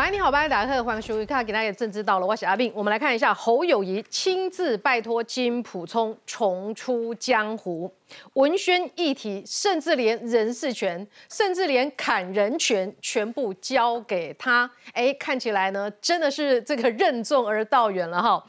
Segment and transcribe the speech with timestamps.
[0.00, 2.72] 晚安，你好，欢迎大家欢迎收看《给大家政治到了》，我是阿斌。
[2.74, 7.92] 我们来看一下侯友谊亲自拜托金普聪重出江湖，
[8.32, 14.70] 文宣议题，甚至连人事权，甚至连砍人权，全部交给他。
[14.94, 18.42] 哎，看起来呢，真的是这个任重而道远了哈。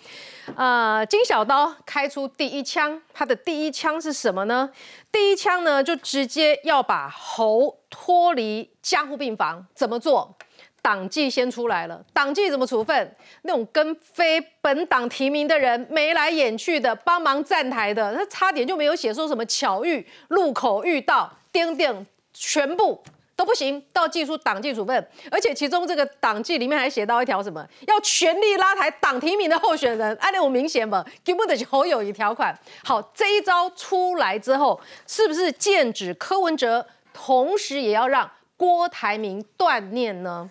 [0.56, 4.70] 呃，金小刀开出第一枪，他的第一枪是什么呢？
[5.12, 10.34] 第一枪呢，就直接要把侯脱离加护病房，怎么做？
[10.82, 13.16] 党纪先出来了，党纪怎么处分？
[13.44, 23.00] 那种跟非本党提名的人眉来眼去的，帮忙站台的，他差点就没有写说什么巧遇、路口遇到、丁丁，全部
[23.36, 25.08] 都不行，都要记出党纪处分。
[25.30, 32.58] 而且其中这个党纪里面还写到一条什么，要全力拉抬党提名的候选人，按那种明显嘛，根本就是侯友谊条款。
[32.84, 40.50] 好，这一招出来之后，是不是剑指柯文哲，同时也要让郭台铭断念呢？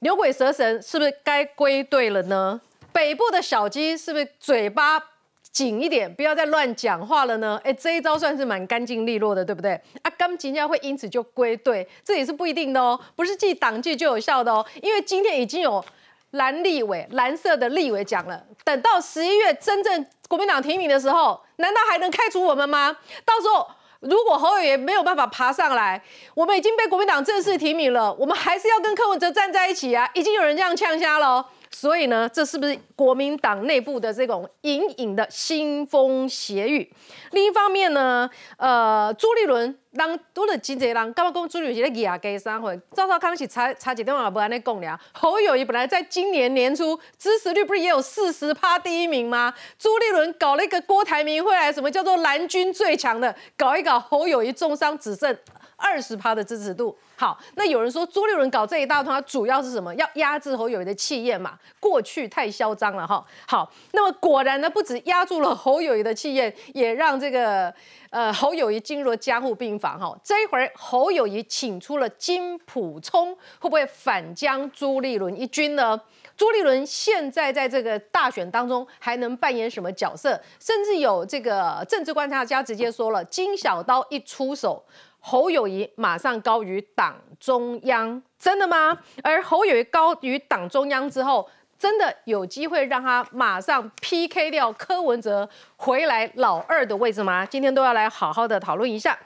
[0.00, 2.60] 牛鬼蛇神是不是该归队了呢？
[2.92, 5.02] 北部的小鸡是不是嘴巴
[5.50, 7.60] 紧一点，不要再乱讲话了呢？
[7.64, 9.72] 哎，这一招算是蛮干净利落的，对不对？
[10.02, 14.64] 啊，刚今天会因此就归队，这也是不一定的哦，不是记党纪就有效的哦。
[14.82, 15.84] 因为今天已经有
[16.30, 22.96] 蓝立委、蓝色的立委讲了，等到十一月真正国民党提名的时候，难道还能开除我们吗？
[23.24, 23.66] 到时候。
[24.00, 26.00] 如果侯友也没有办法爬上来，
[26.34, 30.08] 我们已经被国民党正式提名了，我们还是要跟柯文哲站在一起啊！
[30.14, 31.44] 已经有人这样呛瞎了。
[31.70, 36.90] 所以呢，这是不是国民党内部的这种隐隐的腥风血雨？
[37.32, 42.78] 另一方面呢，呃，朱立伦当多了金贼人，干嘛讲朱立伦是在给三回？
[42.94, 44.98] 赵少康是差差几电话不安尼讲了。
[45.12, 49.52] 侯友谊本来在今年年初支持率不是也有四十趴第一名吗？
[49.78, 53.34] 朱立伦搞了一个郭台铭会来，什么叫做蓝军最强的？
[53.56, 55.36] 搞一搞侯友谊重伤只剩。
[55.80, 59.94] 二十趴的支持度，好，那有人说朱立伦搞这一大套，主要是什么？
[59.94, 61.56] 要压制侯友谊的气焰嘛？
[61.78, 63.24] 过去太嚣张了哈。
[63.46, 67.72] 好，那么果然呢，不止压住了侯友谊的气焰，也让这个
[68.10, 70.18] 呃侯友谊进入了加护病房哈。
[70.24, 75.98] 这一会儿侯友谊请出了金普聪，会不会反将朱立伦一军呢？
[76.36, 80.40] 朱立伦现在在这个大选当中还能扮演什么角色？
[80.60, 84.84] 甚至有这个政治观察家直接说了，金小刀一出手。
[85.20, 88.98] 侯友谊马上高于党中央，真的吗？
[89.22, 91.48] 而侯友谊高于党中央之后，
[91.78, 97.44] 真的有机会让他马上 PK 掉柯文哲，回来老二的位置吗？
[97.44, 99.18] 今天都要来好好的讨论一下。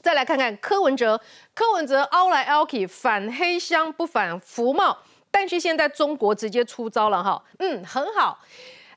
[0.00, 1.20] 再来看看柯文哲，
[1.54, 4.96] 柯文哲凹来凹去，反黑箱不反福茂，
[5.30, 8.38] 但是现在中国直接出招了哈，嗯，很好。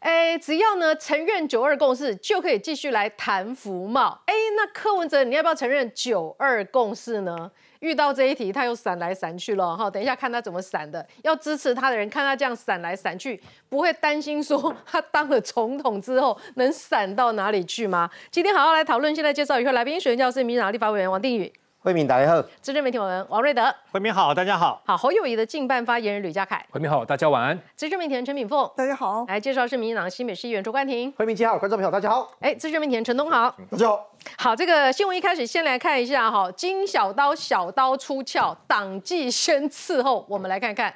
[0.01, 4.19] 哎，只要呢承认九二共识，就可以继续来谈福茂。
[4.25, 7.51] 哎，那柯文哲，你要不要承认九二共识呢？
[7.81, 9.89] 遇到这一题，他又闪来闪去了哈。
[9.89, 11.07] 等一下看他怎么闪的。
[11.21, 13.39] 要支持他的人，看他这样闪来闪去，
[13.69, 18.09] 不会担心说他当了总统之后能闪到哪里去吗？
[18.31, 19.13] 今天好好来讨论。
[19.15, 21.53] 现在介绍一位来宾，选教授民党立法委员王定宇。
[21.83, 22.39] 慧敏，大家好。
[22.61, 23.63] 资深媒体网文王瑞德。
[23.91, 24.79] 慧敏好，大家好。
[24.85, 26.63] 好，侯友谊的近办发言人吕家凯。
[26.69, 27.59] 慧敏好，大家晚安。
[27.75, 28.69] 资深媒体人陈敏凤。
[28.77, 29.25] 大家好。
[29.27, 31.11] 来介绍是民进党新北市议员周冠廷。
[31.13, 32.31] 慧敏七号，观众朋友大家好。
[32.39, 33.49] 哎，资深媒体人陈东好。
[33.71, 34.07] 大家好。
[34.37, 40.93] 好，这个新闻一开始先来看一下哈，金小刀小刀出鞘，党纪先伺候，我们来看看。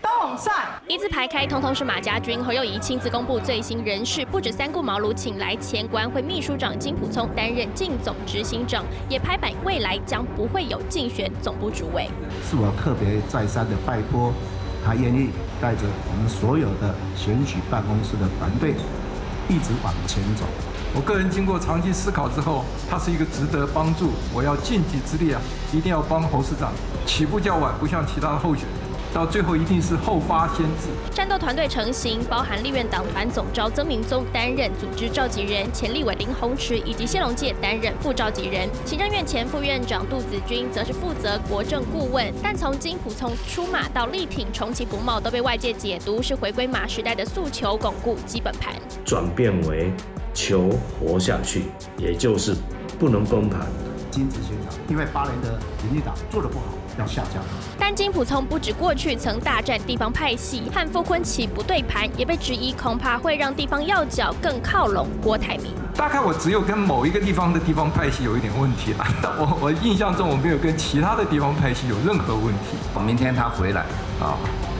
[0.00, 0.56] 动算
[0.88, 2.42] 一字排开，通通是马家军。
[2.42, 12.08] 侯友谊亲自公布最新人事，不止三顾茅庐，请来前国安会秘书长金普聪担任竞总执行长，也拍板未来将不会有竞选总部主委。
[12.48, 14.32] 是我特别再三的拜托，
[14.82, 15.28] 他愿意
[15.60, 18.74] 带着我们所有的选举办公室的团队
[19.48, 20.44] 一直往前走。
[20.94, 25.40] 我个人经过长期思考之后，他是一个值得帮助，我要尽己之力啊，
[25.74, 26.72] 一定要帮侯市长
[27.04, 28.85] 起步较晚，不像其他的候选人。
[29.16, 30.90] 到最后一定是后发先至。
[31.10, 42.30] 战斗团队成型，包含立院党团总召曾明宗担任组织召集人，前立委林鸿池以及谢龙介担任副召集人，行政院前副院长杜子君则是负责国政顾问。
[42.42, 48.74] 但从金普从出马到力挺重启不茂，都被外界解读是回归马时代的诉求，巩固基本盘。
[49.02, 49.90] 转变为
[50.34, 50.68] 求
[51.00, 51.62] 活下去，
[51.96, 52.54] 也就是
[52.98, 53.66] 不能崩盘。
[54.10, 56.64] 金执行长，因为八年的民进党做的不好。
[56.98, 57.42] 要下降。
[57.78, 65.72] 但金普聪不止过去曾大战地方派系，和傅昆起不对盘，也被质疑恐怕会让地方要角更靠拢郭台铭。
[65.94, 69.06] 大概我只有跟某一个地方的地方派系有一点问题了。
[69.38, 72.76] 我我印象中我没有跟其他的地方派系有任何问题。
[72.92, 73.80] 我明天他回来
[74.20, 74.36] 啊，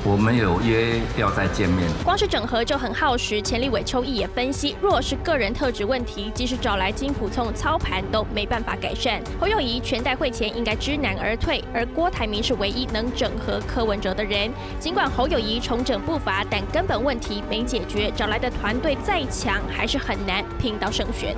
[0.09, 1.85] 我们有约要再见面。
[2.05, 9.21] 光是整合就很耗时，钱立伟、邱毅也分析，若是个人特质问题，即使找来金普聪操盘都没办法改善。
[9.41, 14.49] 侯友谊全代会前应该知难而退，而郭台铭是唯一能整合柯文哲的人。
[14.79, 21.35] 尽管侯友谊重整步伐，但根本问题没解决，找来的团队再强，还是很难拼到胜选。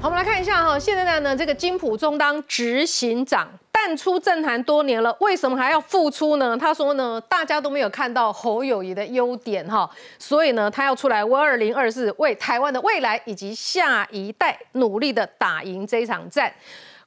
[0.00, 3.48] 好，我们来看一下哈，现在呢，这个金普中当执行长
[3.80, 6.56] 淡出政坛多年了，为什么还要复出呢？
[6.56, 9.88] 他说呢，大家都没有看到侯友谊的优点哈，
[10.18, 16.52] 所以呢，他要出来为二零二四为台湾的未来以及下一代努力的打赢这一场战。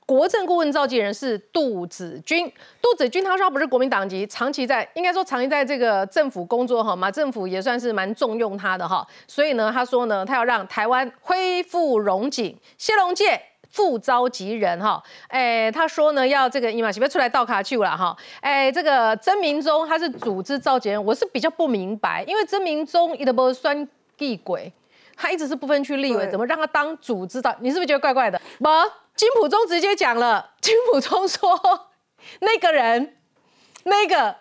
[0.05, 2.51] 国政顾问召集人是杜子君，
[2.81, 13.41] 杜子君他说他不是国民党籍，长期在应该说长期在这个政府工作哈，马政府也算是蛮重用他的哈，所以呢，他说呢，他要让台湾恢复荣景，谢龙介
[13.71, 23.87] 副召集人哈，哎，他说呢要这个伊玛喜贝出来倒卡去了哈，哎，这个曾明忠他是组织召集人，我是比较不明白，因为曾明忠一直不算
[24.17, 24.71] 地鬼，
[25.15, 27.55] 他一直是不分区立委，怎么让他当组织的？
[27.61, 28.39] 你是不是觉得怪怪的？
[28.59, 28.69] 不。
[29.13, 31.89] 金普忠直接讲了，金普忠说，
[32.39, 33.17] 那个人，
[33.83, 34.33] 那个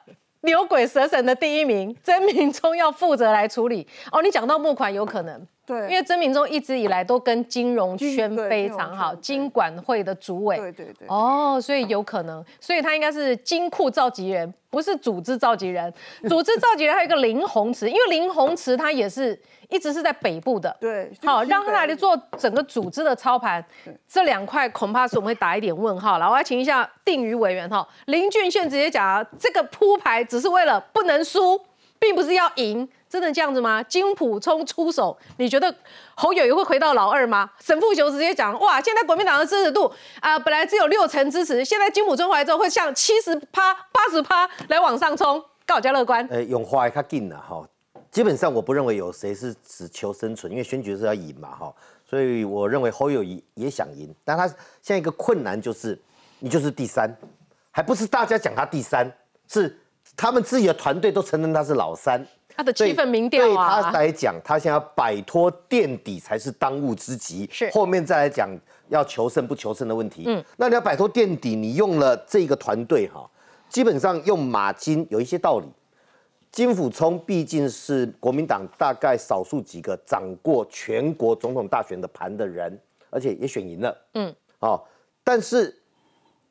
[0.43, 3.87] 牛鬼蛇神的第一名，曾明忠要负责来处理。
[4.13, 15.93] 哦，你讲到募款有可能，对，因为曾明忠一直以来都跟金融圈非常好，金管会的主委，对对对，哦，所以有可能，所以他应该是金库召集人，不是组织召集人。
[16.29, 19.41] 组织召集人还有一个林宏池，因为林宏池他也是。
[19.71, 23.65] 一直是在北部的，对，好让他来做整个组织的操盘，
[24.09, 26.29] 这两块恐怕是我们会打一点问号了。
[26.29, 31.57] 我要请一下定宇委员哈，林俊宪直接讲，这个铺牌只是为了不能输，
[32.01, 33.83] 并不是要赢，真的这样子吗？
[33.83, 35.73] 金普聪出手，你觉得
[36.15, 37.49] 侯友谊会回到老二吗？
[37.63, 46.27] 沈富雄直接讲，哇，现在国民党的支持度啊，本来只有六成支持，现在金普聪回来之后会向七十趴、八十趴来往上冲，告加乐观。
[46.31, 47.63] 呃，永华较紧了哈。
[48.11, 51.73] 基本上我不认为有谁是只求生存，因为选举是要赢嘛，哈，
[52.05, 55.97] 所以我认为侯友谊也想赢，但他现在一个困难就是，
[56.41, 57.09] 你就是第三，
[57.71, 59.09] 还不是大家讲他第三，
[59.47, 59.80] 是
[60.21, 62.23] 他们自己的团队都承认他是老三，
[62.55, 67.71] 他的气氛民调啊，对他来讲，他想要摆脱垫底才是当务之急，是。
[67.71, 68.51] 后面再来讲
[68.91, 73.27] 要求胜不求胜的问题，嗯，那你要摆脱垫底，你用了这个团队哈，
[73.71, 75.67] 基本上用马金有一些道理。
[76.53, 82.79] 金辅聪毕竟是国民党大概少数几个掌过全国总统大选的盘的人，
[83.09, 83.97] 而且也选赢了。
[84.13, 84.79] 嗯，哦，
[85.25, 85.75] 但是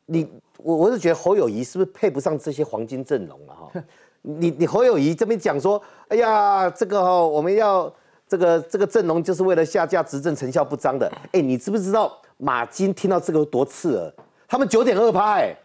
[0.09, 0.27] 你
[0.57, 3.71] 我我是觉得侯友谊是不是配不上这些黄金阵容了哈？
[4.21, 7.93] 你你侯友谊这边讲说，哎呀，这个我们要
[8.27, 11.09] 这个这个阵容就是为了下架执政成效不彰的。
[11.31, 14.13] 哎，你知不知道马金听到这个多刺耳？
[14.47, 15.55] 他们九点二趴哎。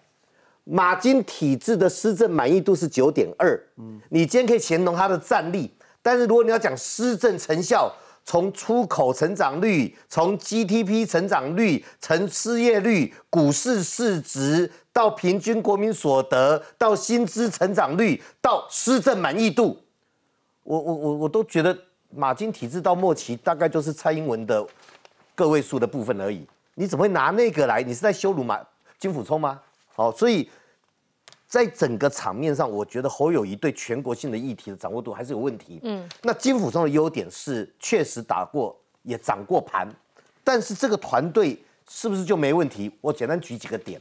[0.67, 5.71] 马金体制的施政满意度是九点二，嗯，你今天可以形容他的战力，
[6.01, 7.93] 但是如果你要讲施政成效，
[8.25, 19.79] 从出口成长率，从 GDP 成长率，从失业率、股市市值，到平均国民所得，到薪资成长率，到施政满意度，
[20.63, 21.77] 我我我我都觉得
[22.11, 24.67] 马金体制到末期大概就是蔡英文的
[25.35, 27.83] 个位数的部分而已，你怎么会拿那个来？
[27.83, 28.59] 你是在羞辱马
[28.99, 29.61] 金辅聪吗？
[29.95, 30.49] 好，所以
[31.55, 35.79] 在整个场面上，我觉得侯友谊对全国性的议题的掌握度还是有问题。
[35.85, 39.89] 嗯，那金辅中的优点是确实打过也掌过盘，
[40.43, 41.57] 但是这个团队
[41.89, 42.91] 是不是就没问题？
[43.01, 44.01] 我简单举几个点。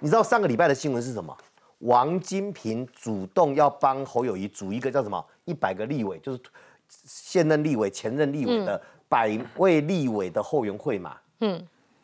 [0.00, 1.36] 你知道上个礼拜的新闻是什么？
[1.80, 6.40] 王金平主动要帮侯友谊组一个叫什么一百个立委，就是
[6.88, 8.80] 现任立委、前任立委的
[9.10, 11.18] 百位立委的后援会嘛。
[11.40, 11.62] 嗯，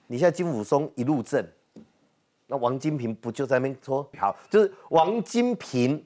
[0.09, 1.43] 你现在金辅松一路正。
[2.51, 6.05] 那王金平不就在那边说好，就是王金平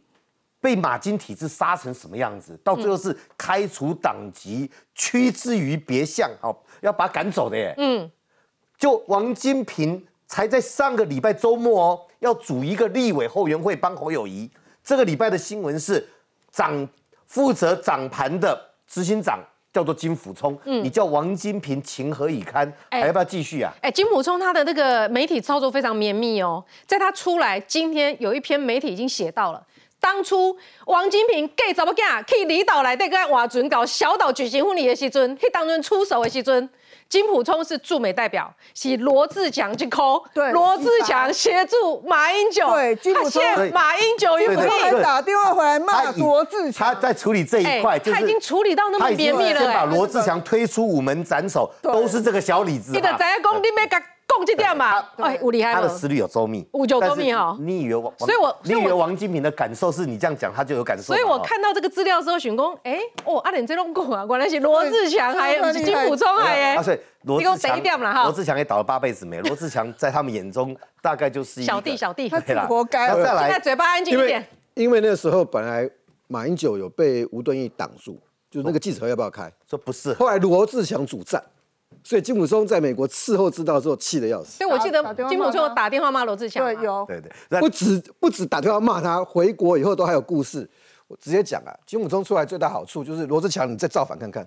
[0.61, 7.75] 被马金体制杀成什么样子，到最后是开除党籍，驱之于别巷，好要把他赶走的耶。
[7.79, 8.11] 嗯，
[8.77, 14.51] 就王金平才在上个礼拜周末哦，要组一个立委后援会帮侯友谊。
[14.83, 16.07] 这个礼拜的新闻是
[16.51, 16.87] 掌
[17.27, 19.39] 负责掌盘的执行长。
[19.75, 22.73] 叫做金辅聪，嗯，你叫王金平情何以堪？
[22.93, 23.75] 还要不要继续啊？
[23.83, 29.61] 哎，金辅聪他的那个媒体操作非常绵密哦，在他出来，今天有一篇媒体已经写到了，
[30.05, 36.69] 当初王金平怎么干，可以离岛来对个瓦准搞小岛举行婚礼的时阵，去当中出手的时阵。
[37.09, 40.23] 金普聪是驻美代表，是罗志强去抠。
[40.35, 42.71] 对，罗志强协助马英九。
[42.73, 43.43] 对，金普聪
[43.73, 46.89] 马英九金普聪还打电话回来骂罗志强。
[46.89, 49.61] 他在处理这一块，他已经处理到那么绵密了。
[49.61, 52.93] 先把罗志强推出午门斩首，都是这个小李子。
[52.93, 54.03] 你的在讲你要甲
[54.37, 55.77] 共这点嘛，哎，我厉害了。
[55.77, 57.57] 他的思虑有周密，五九周密哈。
[57.61, 58.13] 你以为王？
[58.19, 61.05] 所以我你以为王金平的感受是你这样讲，他就有感受？
[61.05, 66.65] 所以我看到这个资料的时候，选工，哎，哦，阿连这种讲啊， 原来是罗志强还有金普聪还耶。
[66.75, 67.81] 啊，所以罗志强，
[68.25, 69.41] 罗志强也倒了八辈子霉。
[69.41, 73.09] 罗志强在他们眼中大概就是一小弟，小弟，他活该。
[73.15, 74.47] 再来，现在嘴巴安静一点。
[74.75, 75.89] 因为那个时候本来
[76.27, 78.19] 马英九有被吴敦义挡住，
[78.51, 79.53] 就是那个记者会要不要开？
[79.69, 80.13] 说不是。
[80.15, 81.43] 后来罗志祥主战。
[82.03, 84.59] 所以金普松在美国事后知道之后气得要死。
[84.59, 86.65] 所以我记得金普松打电话骂罗志强。
[86.65, 87.05] 对，有。
[87.07, 87.61] 对对。
[87.61, 90.69] 不止不止打电话骂他，回国以后都还有故事。
[91.07, 94.47] 我直接讲啊，金普松出来最大好处就是罗志强，你再造反看看。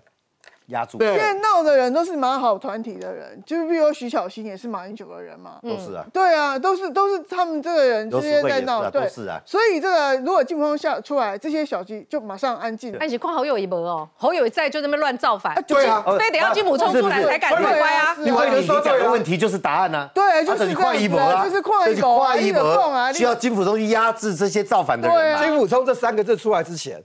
[0.68, 12.94] 压住，现在闹的人都是马好团体的人，就是比如徐巧芯也是马英九的人嘛，都是啊，对啊，都是都是他们这个人之间在闹，对，是啊，所以这个如果金峰下出来，这些小鸡就马上安静。
[12.98, 18.16] 安静，况好友一波哦，好友在就那边乱造反，对啊，非得要金普冲出来才敢乖啊。
[18.20, 25.38] 你会你讲的问题就是答案呢，对，就是跨一博啊，就是跨一博，跨一波，需要金普冲去压制这些造反的人。
[25.42, 27.02] 金普冲这三个字出来之前。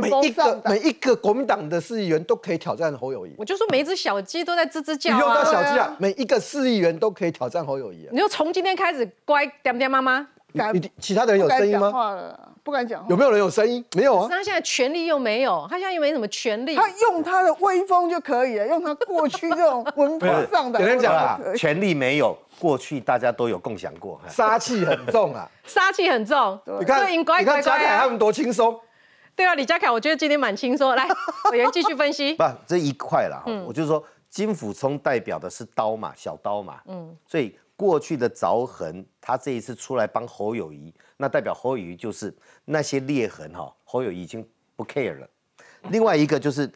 [0.00, 3.34] 每一个每一个国民党的市议员都可以挑战侯友谊。
[3.38, 5.18] 我就说每一只小鸡都在吱吱叫啊！
[5.18, 8.08] 不用到小鸡啊，每一个市议员都可以挑战侯友谊。
[8.10, 10.26] 你就从今天开始乖点点妈妈。
[10.72, 11.92] 你其他的人有声音吗？
[12.64, 13.04] 不敢讲。
[13.10, 13.84] 有没有人有声音？
[13.94, 14.26] 没有啊。
[14.30, 16.74] 他现在权力又没有，他现在又没什么权力。
[16.74, 20.80] 他用他的威风就可以了，用他过去这种文风 上的。
[20.80, 24.18] 有人讲啊，权力没有，过去大家都有共享过。
[24.30, 25.46] 杀气很重啊！
[25.64, 26.58] 杀气很重。
[26.80, 28.80] 你看，你看嘉凯他们多轻松。
[29.36, 30.96] 对啊，李佳凯，我觉得今天蛮轻松。
[30.96, 31.06] 来，
[31.52, 32.32] 委员继续分析。
[32.36, 36.80] 不，这一块了哈，我就说金辅冲代表的是刀嘛，小刀嘛。
[36.86, 37.14] 嗯。
[37.26, 44.42] 所以过去的凿痕，他这一次出来帮侯友谊，那代表侯友谊就是那些裂痕哈，侯友谊已经
[44.74, 45.28] 不 care 了。
[45.90, 46.68] 另外一个就是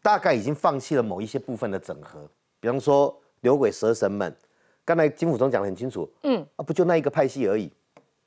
[0.00, 2.24] 大概已经放弃了某一些部分的整合，
[2.60, 4.32] 比方说牛鬼蛇神们，
[4.84, 6.08] 刚才金辅冲讲的很清楚。
[6.22, 6.46] 嗯。
[6.54, 7.72] 啊，不就那一个派系而已。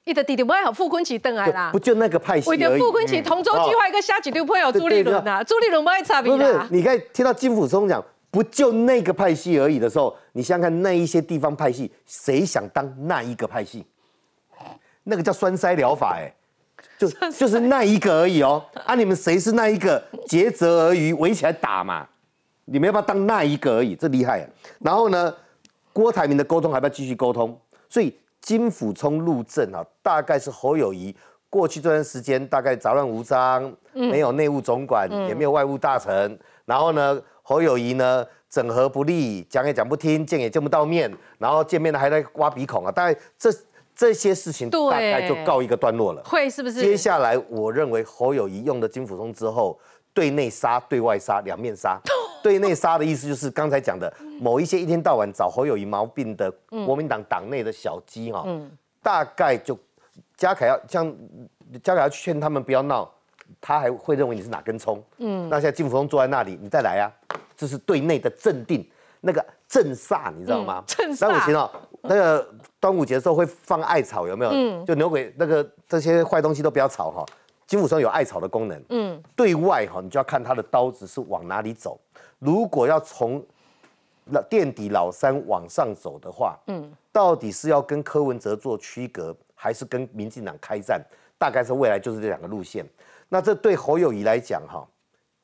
[0.06, 1.70] 你的弟弟不还好傅昆奇登来啦？
[1.72, 2.66] 不就那个派系而已。
[2.66, 6.68] 为傅昆奇同舟计划一个下几丢朋友朱立伦呐，朱立伦不会差别啦。
[6.72, 13.86] 你看听到金辅松讲不就那个派系而已的时候，你想想看那一些地方派系，谁想当那一个派系？
[15.04, 16.34] 那个叫栓塞疗法，哎，
[16.98, 18.64] 就就是那一个而已哦。
[18.86, 20.02] 啊，你们谁是那一个？
[20.26, 22.08] 竭泽而渔，围起来打嘛。
[22.66, 23.96] 你们要不要当那一个而已？
[23.96, 24.48] 这厉害。
[24.80, 25.34] 然后呢，
[25.94, 27.60] 郭台铭的沟通还不要继续沟通？
[27.88, 28.12] 所以。
[28.42, 31.16] 金辅冲入政啊，大概是侯友谊
[31.50, 36.40] 过去这段时间大概杂乱无章，没有内务总管，也没有外务大臣。
[36.66, 42.92] 然后呢，侯友谊呢整合不利，讲也讲不听，见也见不到面，然后见面呢还在挖鼻孔啊。
[42.92, 43.50] 大概这
[43.96, 46.22] 这些事情大概就告一个段落了。
[46.24, 46.80] 会是不是？
[46.80, 49.80] 接下来我认为侯友谊用了金辅聪之后，
[50.14, 52.00] 对内杀，对外杀，两面杀。
[52.42, 56.52] 对内杀的意思就是刚才讲的某一些一天到晚找侯友谊毛病的
[56.86, 58.46] 国民党党内的小鸡哈，
[59.02, 59.78] 大概就
[60.36, 61.14] 嘉凯要像
[61.84, 63.10] 嘉凯要劝他们不要闹，
[63.62, 65.04] 他还会认为你是哪根葱。
[65.18, 67.06] 嗯，那现在金福松坐在那里，你再来啊，
[67.56, 68.88] 这是对内的镇定，
[69.22, 70.84] 那个镇煞你知道吗？
[70.88, 71.20] 镇煞。
[71.20, 74.52] 端午节哦，那个端午节的时候会放艾草有没有？
[74.54, 77.26] 嗯，就牛鬼那个这些坏东西都不要吵哈。
[77.68, 78.84] 金福松有艾草的功能。
[78.90, 82.00] 嗯，对外哈，你就要看他的刀子是往哪里走。
[82.40, 83.46] 如果要从
[84.32, 91.04] 老垫底老三往上走的话，嗯，到底是要跟柯文哲做区隔，还是跟民进党开战？
[91.38, 92.86] 大概是未来就是这两个路线。
[93.30, 94.86] 那这对侯友谊来讲，哈，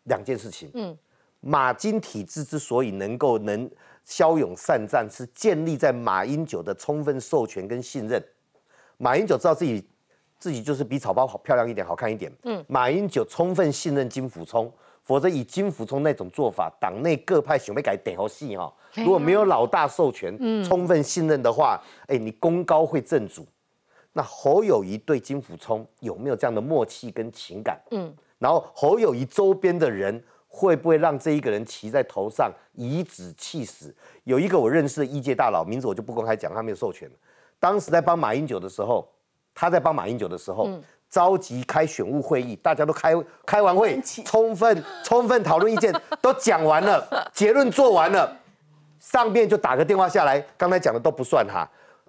[0.04, 0.70] 两件事情。
[0.74, 0.98] 嗯，
[1.40, 3.70] 马金体制之所以能够能
[4.04, 8.24] 骁勇善战，是建立在马英九的充分授权跟信任。
[8.98, 9.84] 马英九知道自己
[10.38, 12.32] 自己就是比草包好漂亮一点，好看一点。
[12.44, 14.72] 嗯，马英九充分信任金辅聪。
[15.06, 18.74] 否则以金福聪那种做法，党内各派想要改点好戏哈。
[18.96, 23.46] 如果没有老大授权，充分信任的话，哎，你功高会震主。
[24.14, 27.80] 那侯友谊对金福聪有没有这样的默契跟情感？
[27.92, 33.96] 嗯，然后侯友谊周边的人会不会让这一个人骑在头上以指气使？
[34.24, 37.08] 有一个我认识的一界大佬，名字我就不公开讲，他没有授权。
[37.60, 39.08] 当时在帮马英九的时候，
[39.54, 40.68] 他在帮马英九的时候。
[41.16, 43.14] 召集开选务会议，大家都开
[43.46, 48.30] 开完会， 充分充分讨论意见，都讲完了， 结论做完了，
[49.00, 51.66] 上面就打个电话下来，刚才讲的都不算哈。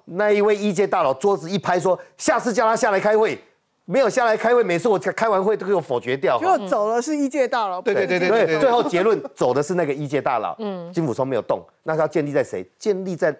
[0.06, 3.40] 那一位一届大佬桌子一拍说，下次叫他下来开会，
[3.84, 6.36] 没有下来开会，每次我开完会都给我否决掉。
[6.40, 12.68] 就走了是一届大佬，对对对对对， 最后结论走的是那个一届大佬，嗯，金辅聪没有动，那是要建立在谁？
[12.76, 13.32] 建立在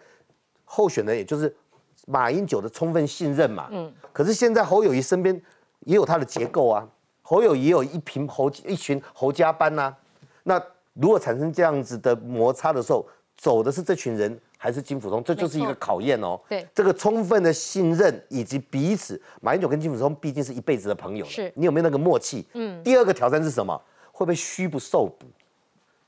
[0.65, 1.53] 候选人，也就是。
[2.09, 5.43] 马英九的充分信任嘛，嗯，可是现在侯友谊身边
[5.87, 6.87] 也有它的结构啊，
[7.23, 9.95] 侯友也有一群侯一群侯家班呐，
[10.43, 10.61] 那
[10.95, 16.37] 如果产生这样子的摩擦的时候，走的是这群人，还还是金辅聪，这就是一个考验哦。
[16.49, 22.45] 对这个充分的信任以及彼此，马英九跟金辅聪毕竟是一辈子的朋友，是你有没有那个默契？
[22.55, 22.83] 嗯。
[22.83, 23.81] 第二个挑战是什么？
[24.11, 25.25] 会不会虚不受补？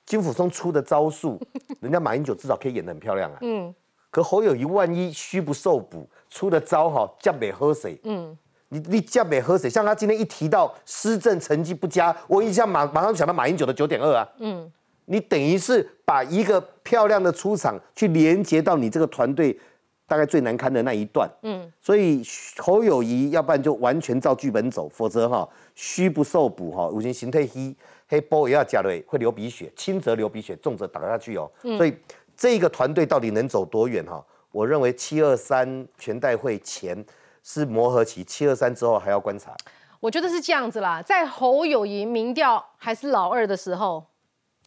[0.05, 1.41] 金辅聪出的招数，
[1.81, 3.39] 人家马英九至少可以演得很漂亮啊。
[3.43, 3.73] 嗯。
[4.11, 8.01] 可侯友谊万一虚不受补，出的招哈，叫美喝水。
[8.03, 8.37] 嗯。
[8.71, 14.29] 你你叫美喝水，像他今天一提到施政成绩不佳，我一下马马上想到马英九的九点二啊。
[14.39, 14.71] 嗯。
[15.07, 19.59] 你等于是把一个漂亮的出场去连接到你这个团队
[20.07, 21.27] 大概最难堪的那一段。
[21.43, 21.73] 嗯。
[21.81, 22.23] 所以
[22.59, 27.75] 侯友谊要不然就完全照剧本走，否则哈虚不受补哈，五行形态虚，
[28.07, 31.51] 黑波也要加对，会流鼻血，轻则流鼻血，重则打下去哦。
[31.63, 31.97] 所以
[32.37, 34.23] 这个团队到底能走多远哈？
[34.53, 37.03] 我认为七二三全代会前
[37.51, 39.57] 是磨合期，七二三之后还要观察。
[40.01, 44.05] 我觉得是这样子啦，在侯友谊民调还是老二的时候，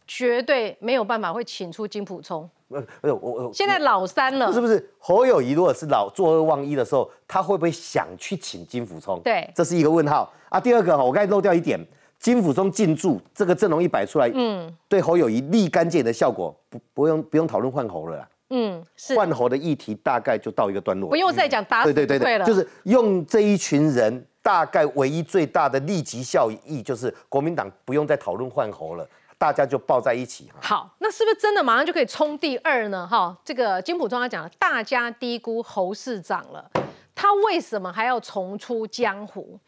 [0.04, 2.50] 绝对没有办法会请出金普聪。
[2.70, 9.20] 呃，不是我我现在老三了，是不是侯友谊如果是老作二忘一的时候，他会不会想去请金辅聪？
[9.22, 10.58] 对这是一个问号啊。
[10.58, 11.78] 第二个哈，我刚才漏掉一点，
[12.18, 18.28] 金辅聪进驻这个阵容一摆出来，嗯，对侯友谊立竿见影的效果，不不用不用讨论换侯了啦。
[18.54, 30.50] 嗯，是换侯的议题大概就到一个段落，不用再讲打死对对对了，就是用这一群人，大概唯一最大的立即效益就是国民党不用再讨论换候了，大家就抱在一起。
[30.60, 33.08] 好，那是不是真的马上就可以冲第二呢？
[33.10, 36.70] 哈，这个金普中他讲了，大家低估侯市长了，
[37.14, 39.58] 他为什么还要重出江湖？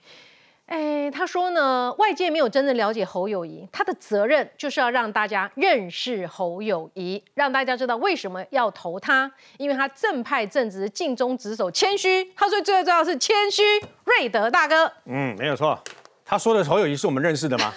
[0.66, 12.25] 哎，他说呢，外界没有真正了解侯友谊，他的责任就是要让大家认识侯友谊，让大家知道为什么要投他，因为他正派正直、尽忠职守、谦虚。
[12.35, 13.62] 他说最重要的是谦虚，
[14.04, 14.90] 瑞德大哥。
[15.04, 15.78] 嗯，没有错。
[16.25, 17.71] 他说的侯友谊是我们认识的吗？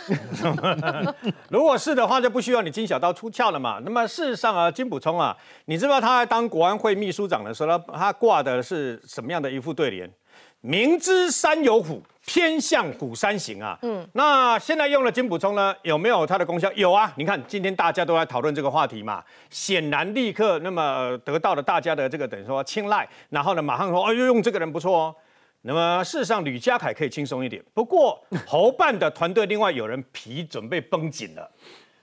[1.52, 3.82] 如果是的话，就不需要你金小刀出鞘了嘛。
[3.84, 10.10] 那么事实上啊，金补充啊，你知不知道他在当国安会秘书长的时候，他他挂的是什么样的一副对联？
[10.62, 13.80] 明知山有虎，偏向虎山行啊。
[13.84, 16.70] 嗯，那现在用了金补充呢，有没有它的功效？
[16.74, 17.12] 有啊。
[17.16, 25.16] 你看今天大家都在讨论这个话题嘛，显然立刻那么呃得到了大家的这个等于说青睐，然后呢马上说，哎呦用这个人不错哦。
[25.62, 27.64] 那么事实上，吕家凯可以轻松一点。
[27.74, 31.50] 不过侯办的团队另外有人皮准备绷紧了，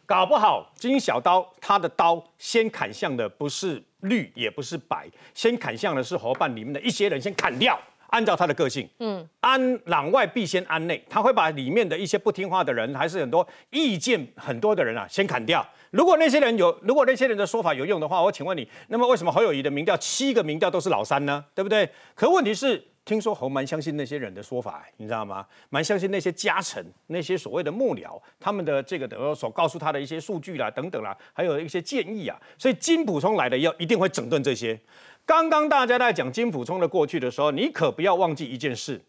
[0.06, 7.78] 搞不好金小刀他的刀先砍向的不是绿，也不是白，先砍向的是侯办里面的一些人，先砍掉。
[8.14, 15.66] 按照他的个性，嗯，安攘外必先安内，他会把里面的一些不听话的人，还是很多意见很多的人啊，先砍掉。
[15.90, 21.44] 如果那些人有，如果那些人的说法有用的话，我请问你，那么为什么侯友谊的民调七个民调都是老三呢？
[21.56, 21.88] 对不对？
[22.14, 25.44] 可问题是，听说侯蛮相信那些人的说法，你知道吗？
[25.68, 32.40] 蛮相信那些家臣、那些所谓的幕僚，他们的这个等于所告诉他的一些数据啦、等等啦，还有一些建议啊。
[32.56, 34.78] 所以金补充来的要一定会整顿这些。
[35.26, 39.00] 刚刚大家在讲金溥聪的过去的时候，你可不要忘记一件事：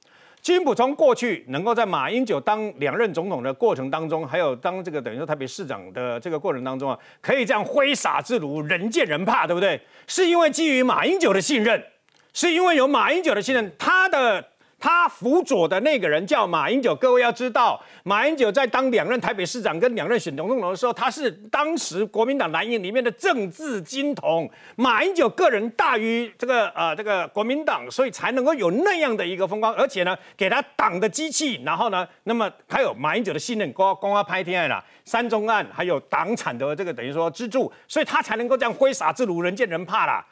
[0.41, 9.80] 金溥聪过去能够在马英九当两任总统的过程当中，还有当这个等于说台北市长的这个过程当中啊，可以这样挥洒自如，人见人怕，对不对？
[10.08, 11.84] 是因为基于马英九的信任，
[12.34, 14.49] 是因为有马英九的信任，他的。
[14.78, 24.48] 他辅佐的那个人叫马英九，各位要知道，马英九在当两任台北市长跟两任选总统的时候，他是当时国民党蓝营里面的政治金童。
[24.76, 40.24] 马英九个人大于这个呃这个国民党，所以才能够有那样的一个风光，而且呢，给他党的机器，然后呢，那么还有马英九的信任，光光他拍天爱啦，三中案还有党产的这个等于说资助，所以他才能够这样挥洒自如，人见人怕啦。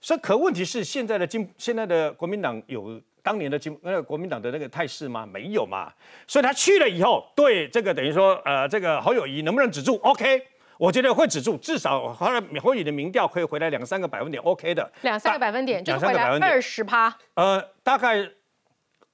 [0.00, 3.00] 所以可问题是，现在的金现在的国民党有。
[3.22, 5.24] 当年的金那个国民党的那个态势吗？
[5.24, 5.92] 没有嘛，
[6.26, 10.42] 所以他去了以后，对这个等于说，呃，这个侯友谊能不能止住？OK，
[10.76, 14.90] 我觉得会止住，至少他的侯友谊的民调可以回来两三个百分点，OK 的。
[15.02, 17.16] 两三个百分点，就是回来二十趴。
[17.34, 18.28] 呃，大概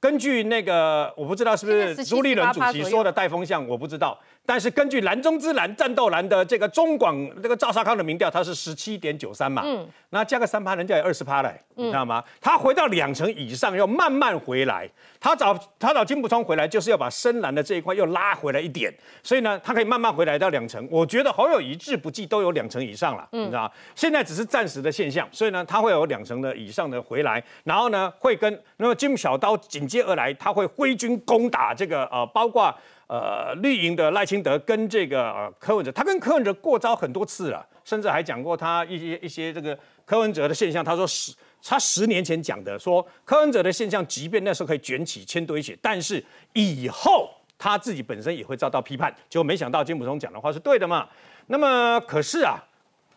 [0.01, 4.19] 根据那个，我不知道是不是朱立伦主席说的带风向，我不知道。
[4.49, 12.25] 但是根据蓝中之蓝战斗蓝的这个中广这个赵少康的民调，他是十七点九三嘛，嗯，那加个三趴，人家也二十趴嘞，你知道吗？
[12.41, 14.89] 他回到两成以上，要慢慢回来。
[15.21, 18.91] 他找他找金普聪回来，就是要把深蓝的这一块又拉回来一点，
[19.23, 20.89] 所以呢，他可以慢慢回来到两成。
[20.91, 32.75] 我觉得好友一致不计都有两成以上了，你知道现在只是暂时的现象，所以呢，他会有两成的以上的回来，然后呢，会跟那么金小刀紧接而来，他会挥军攻打这个呃，包括。
[33.09, 40.85] 呃，绿营的赖清德跟这个呃柯文哲，他跟柯文哲过招很多次了，甚至还讲过他一些一些这个柯文哲的现象。
[40.85, 41.33] 他说十
[41.65, 49.15] 他十年前讲的，说柯文哲的现象，即便那时候可以卷起千堆雪，但是以后他自己本身也会遭到批判。
[49.31, 51.09] 就没想到金普松讲的话是对的嘛。
[51.47, 52.63] 那么可是啊，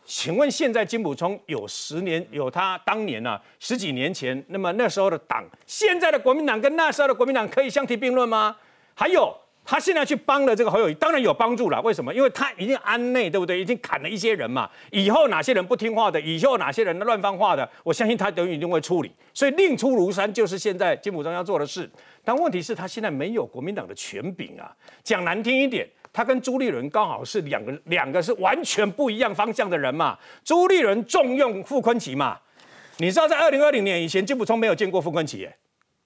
[0.05, 8.55] 请问现在金普聪有十年有他当年啊十几年前，那么那时候的党，现在的国民党跟那时候的国民党可以相提并论吗？
[8.95, 9.35] 还有
[9.71, 11.81] 他现在去帮了这个侯友谊，当然有帮助了。
[11.81, 12.13] 为什么？
[12.13, 13.57] 因为他已经安内，对不对？
[13.57, 14.69] 已经砍了一些人嘛。
[14.91, 19.09] 以后哪些人不听话的，以后哪些人乱放话的，我相信他等于一定会处理。
[19.33, 21.89] 所以令出庐山就是现在金普忠要做的事。
[22.21, 24.75] 但问题是，他现在没有国民党的权柄啊。
[25.05, 25.87] 讲难听一点。
[26.11, 30.17] 他跟朱立伦刚好是两个两个是完全不一样方向的人嘛。
[30.43, 32.37] 朱立伦重用傅昆萁嘛，
[32.97, 35.55] 你知道在二零二零年以前，金普聪没有见过傅昆萁，耶，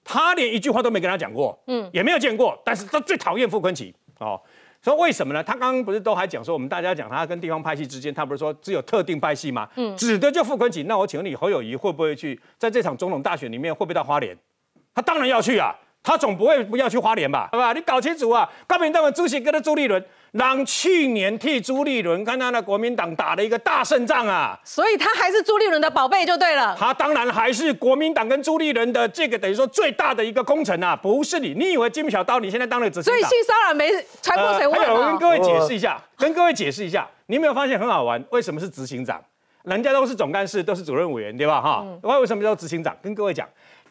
[0.06, 2.56] 他连一句话都没跟他讲过，嗯，也没有见过。
[2.64, 4.40] 但是他最讨厌傅昆萁哦，
[4.80, 5.42] 说为什么呢？
[5.42, 9.68] 他刚刚不是都还讲说，我们大家讲他跟地方派系之间，他不是说只有特定派系吗？
[9.74, 10.86] 嗯，指的就傅昆萁。
[10.86, 14.36] 那我请问你，侯友谊会不会去在这场总统大选里面会不会到花莲？
[14.94, 15.74] 他当然要去啊。
[16.02, 17.48] 他总不会不要去花莲吧？
[17.50, 18.48] 好吧，你搞清楚啊！
[18.64, 20.00] 高民党的主席跟他朱立伦，
[20.32, 24.58] 让去年替朱立伦跟他的国民党打了一个大胜仗啊！
[24.64, 26.76] 所以他还是朱立伦的宝贝就对了。
[26.78, 30.94] 他当然还是国民党跟朱立伦的这个等于说最大的一个功臣啊！
[30.94, 33.18] 不是你，你以为金小刀你现在当了执行长？
[33.18, 38.22] 所以性骚扰没传过水还有，我跟各位解释一下，跟各位解释一下，你有没有发现很好玩？
[38.30, 39.22] 为什么是执行长？
[39.64, 41.60] 人家都是总干事，都是主任委员，对吧？
[41.60, 42.96] 哈，为什么叫执行长？
[43.02, 43.48] 跟各位讲。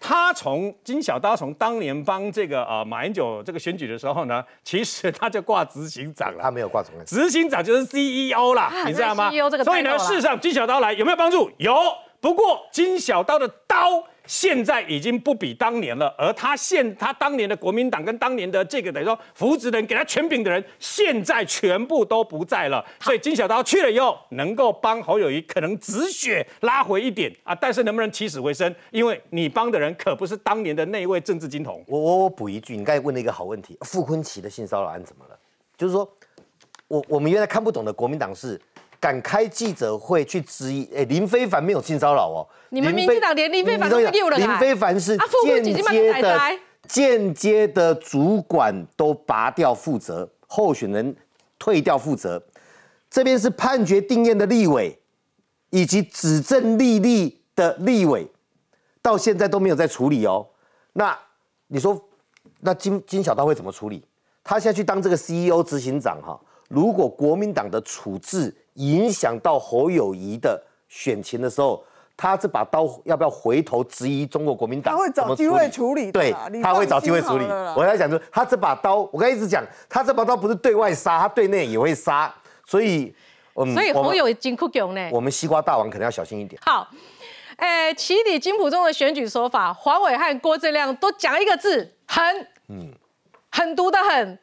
[0.08, 6.44] 他从金小刀从当年帮这个呃马英九这个选举的时候呢，其实他就挂执行长了。
[6.44, 9.32] 他没有挂总干事，执行长就是 CEO 啦，你知道吗？
[9.64, 11.50] 所以呢，事实上金小刀来有没有帮助？
[11.58, 11.74] 有。
[12.26, 14.04] 不过金小刀的刀。
[14.28, 22.84] 现在已经不比当年了，而他现他当年的国民党跟当年的这个等于说扶植人给他权柄的人，现在全部都不在了。
[23.00, 28.74] 所以金小刀去了以后，能够帮侯友谊可能止血拉回一点啊，但是能不能起死回生？
[28.90, 31.86] 因为你帮的人可不是当年的那一位政治金童。
[31.88, 35.38] 我我我补一句，你刚才问了一个好问题，傅昆奇的性骚扰案怎么了？
[35.78, 36.12] 就是说
[36.88, 38.60] 我我们原来看不懂的国民党是。
[39.06, 40.90] 敢开记者会去质疑？
[40.96, 42.42] 哎，林非凡没有性骚扰哦。
[42.70, 44.38] 你们民进党连林非凡都丢了。
[44.40, 46.40] 林非凡是间接的、
[46.88, 51.16] 间接的主管都拔掉负责，候选人
[51.60, 52.44] 退掉负责。
[53.08, 54.98] 这边是判决定验的立委，
[55.70, 58.28] 以及指证立立的立委，
[59.04, 60.48] 到现在都没有在处理哦。
[60.94, 61.16] 那
[61.68, 62.04] 你说，
[62.62, 64.04] 那金金小刀会怎么处理？
[64.44, 66.42] 他现在去当这个 CEO 执行长哈？
[66.70, 71.84] 如果国民党的处置，影响到侯友谊的选情的时候，
[72.18, 74.96] 他这把刀要不要回头质疑中国国民党？
[74.96, 76.34] 他会找机会处理，对，
[76.64, 77.46] 他会找机会处理。
[77.76, 82.34] 我在讲说，他这把刀，我刚一直讲，他这把刀不是对外杀，他对内也会杀，
[82.66, 83.14] 所以，
[83.54, 86.62] 所以侯友金酷囧呢，我们西瓜大王可能要小心一点。
[86.66, 86.88] 好，
[87.58, 92.94] 诶，起底金普中的选举手法，黄伟和郭正亮都讲一个字，狠，嗯，
[93.52, 94.40] 狠毒的狠。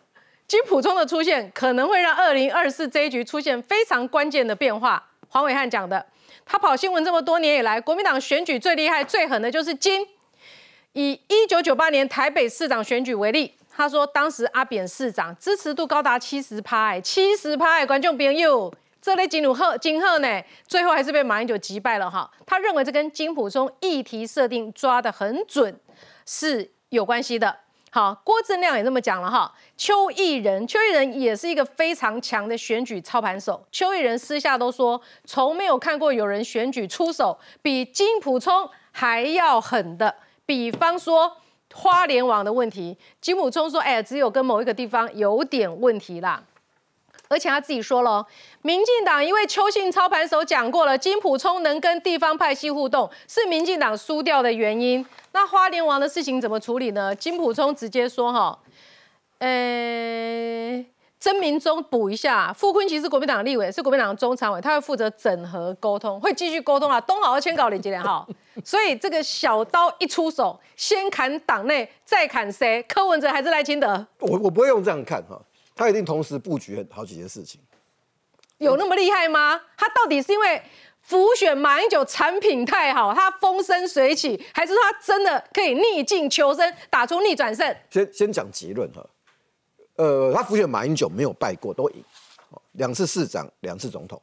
[0.53, 5.03] 金普聪的出现可能会让二零二四这一局出现非常关键的变化。
[5.31, 6.05] 黄伟汉讲的，
[6.45, 10.07] 他跑新闻这么多年以来，国民党选举最厉害、最狠的就是金。
[10.93, 22.31] 以一九九八年台北市长选举为例，他说当时阿扁市长支持度高达七十趴，七十趴，观众朋友，这类金鲁赫金赫呢，最后还是被马英九击败了哈。
[22.45, 25.81] 他认为这跟金普聪议题设定抓得很准
[26.27, 27.61] 是有关系的。
[27.95, 29.53] 好，郭正亮也这么讲了哈。
[29.77, 33.63] 邱毅人，邱毅人也是一个非常强的选举操盘手。
[33.71, 40.15] 邱毅人私下都说，从没有看过有人选举出手比金普聪还要狠的。
[40.47, 41.37] 比方说
[41.75, 46.43] 花莲网的问题，金普聪说，哎，只有跟某一个地方有点问题啦。
[47.33, 48.25] 而且他自己说了，
[48.61, 55.05] 民进党一位邱姓操盘手讲过了，金普聪能跟地方派系互动，是民进党输掉的原因。
[55.33, 57.15] 那花莲王的事情怎么处理呢？
[57.15, 58.59] 金普聪直接说哈，
[59.39, 60.85] 呃，
[61.19, 67.01] 曾明忠补一下，傅昆萁是国民党立委，是国民党中常委，他会负责整合沟通，会继续沟通啊。
[67.01, 68.27] 东好要签稿连接连哈，
[68.63, 72.83] 所以这个小刀一出手，先砍党内，再砍谁？
[72.83, 74.07] 柯文哲还是赖清德？
[74.19, 75.41] 我我不会用这样看哈。
[75.75, 77.61] 他一定同时布局好几件事情，
[78.59, 79.61] 有那么厉害吗？
[79.77, 80.63] 他到底是因为
[81.01, 87.77] 浮选马英九产品太好，他风生水起，还是说他真的可以逆境求生，打出逆转胜？
[87.91, 89.05] 先先讲结论哈，
[89.97, 92.05] 呃，他浮选马英九没有败过，都赢，
[92.73, 94.21] 两次市长，两次总统。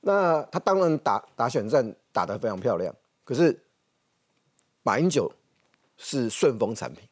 [0.00, 3.58] 那他当然打打选战打得非常漂亮，可是
[4.82, 5.32] 马英九
[5.96, 7.08] 是顺风产品，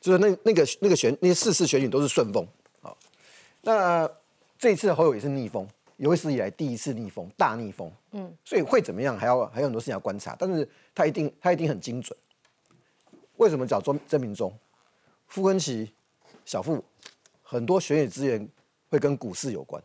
[0.00, 2.46] 就是那那个那个选那些四次选举都是顺风。
[3.64, 4.08] 那
[4.58, 7.90] 这一次侯友也是逆风，有史以来第一次逆风，大逆风。
[8.12, 10.36] 嗯，所以会怎么样，还要还有很多事情要观察。
[10.38, 12.16] 但是他一定他一定很精准。
[13.36, 14.52] 为什么找周曾明忠、
[15.26, 15.92] 傅根奇、
[16.44, 16.82] 小傅，
[17.42, 18.48] 很多选举资源
[18.88, 19.82] 会跟股市有关。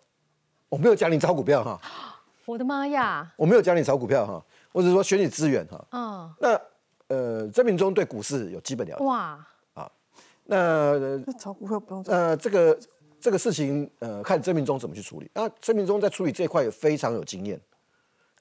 [0.70, 1.82] 我没有教你炒股票哈，
[2.46, 3.34] 我的妈呀！
[3.36, 5.84] 我没有教你炒股票哈，我只是说选举资源哈。
[5.92, 6.62] 嗯，那
[7.08, 9.04] 呃，曾明忠对股市有基本了解。
[9.04, 9.92] 哇啊，
[10.44, 12.04] 那炒股票不用。
[12.04, 12.80] 呃，这个
[13.22, 15.30] 这个事情呃，看曾明忠怎么去处理。
[15.34, 17.60] 那曾明忠在处理这一块也非常有经验。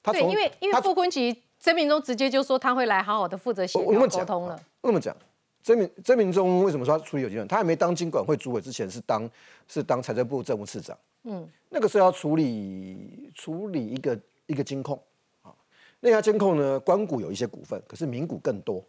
[0.01, 4.59] 他对，因为因为傅昆萁曾明忠直接就说他会来好好的负责协调沟通了。
[4.81, 5.15] 那么讲，
[5.61, 7.47] 曾明曾明忠为什么说他处理有经验？
[7.47, 9.29] 他还没当经管会主委之前是当
[9.67, 10.97] 是当财政部政务次长。
[11.23, 14.97] 嗯，那个时候要处理处理一个一个监控
[15.41, 15.51] 啊，
[15.99, 18.81] 那家监控呢，关股有一些股份，可是民股更多。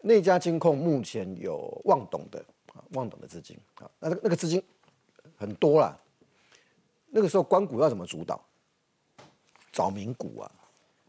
[0.00, 4.60] 那家监控目前有望董的啊，望董的资金啊，那那个资金
[5.44, 5.98] 很多啦。
[7.10, 8.40] 那个时候关股要怎么主导？
[9.70, 10.50] 找民股啊，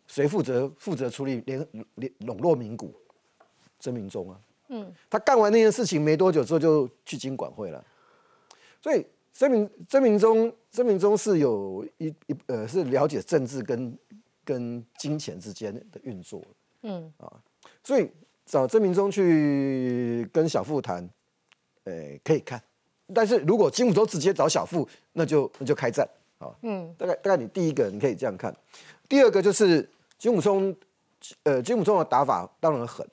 [0.08, 2.93] 谁负责负责处理联联笼络民股？
[3.80, 7.86] 曾明忠啊，嗯，他干完那件事情没多久之后就去经管会了，
[8.82, 13.95] 所以曾明曾明忠曾明忠是有一一呃是了解政治跟
[14.43, 16.41] 跟金钱之间的运作，
[16.82, 17.13] 嗯。
[17.17, 17.32] 啊，
[17.84, 18.10] 所以
[18.45, 21.08] 找曾明忠去跟小富谈，
[21.84, 22.60] 呃可以看，
[23.13, 26.08] 但是如果金武洲直接找小富，那就那就开战
[26.39, 28.56] 啊，嗯大概大概你第一个你可以这样看，
[29.08, 29.88] 第二个就是
[30.18, 30.76] 金武松，
[31.44, 33.08] 呃金武松的打法当然狠。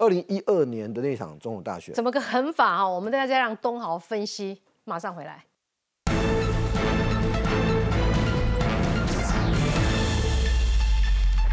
[0.00, 2.88] 二零一二年的那场总统大选，怎么个狠法啊？
[2.88, 5.44] 我们大家让东豪分析，马上回来。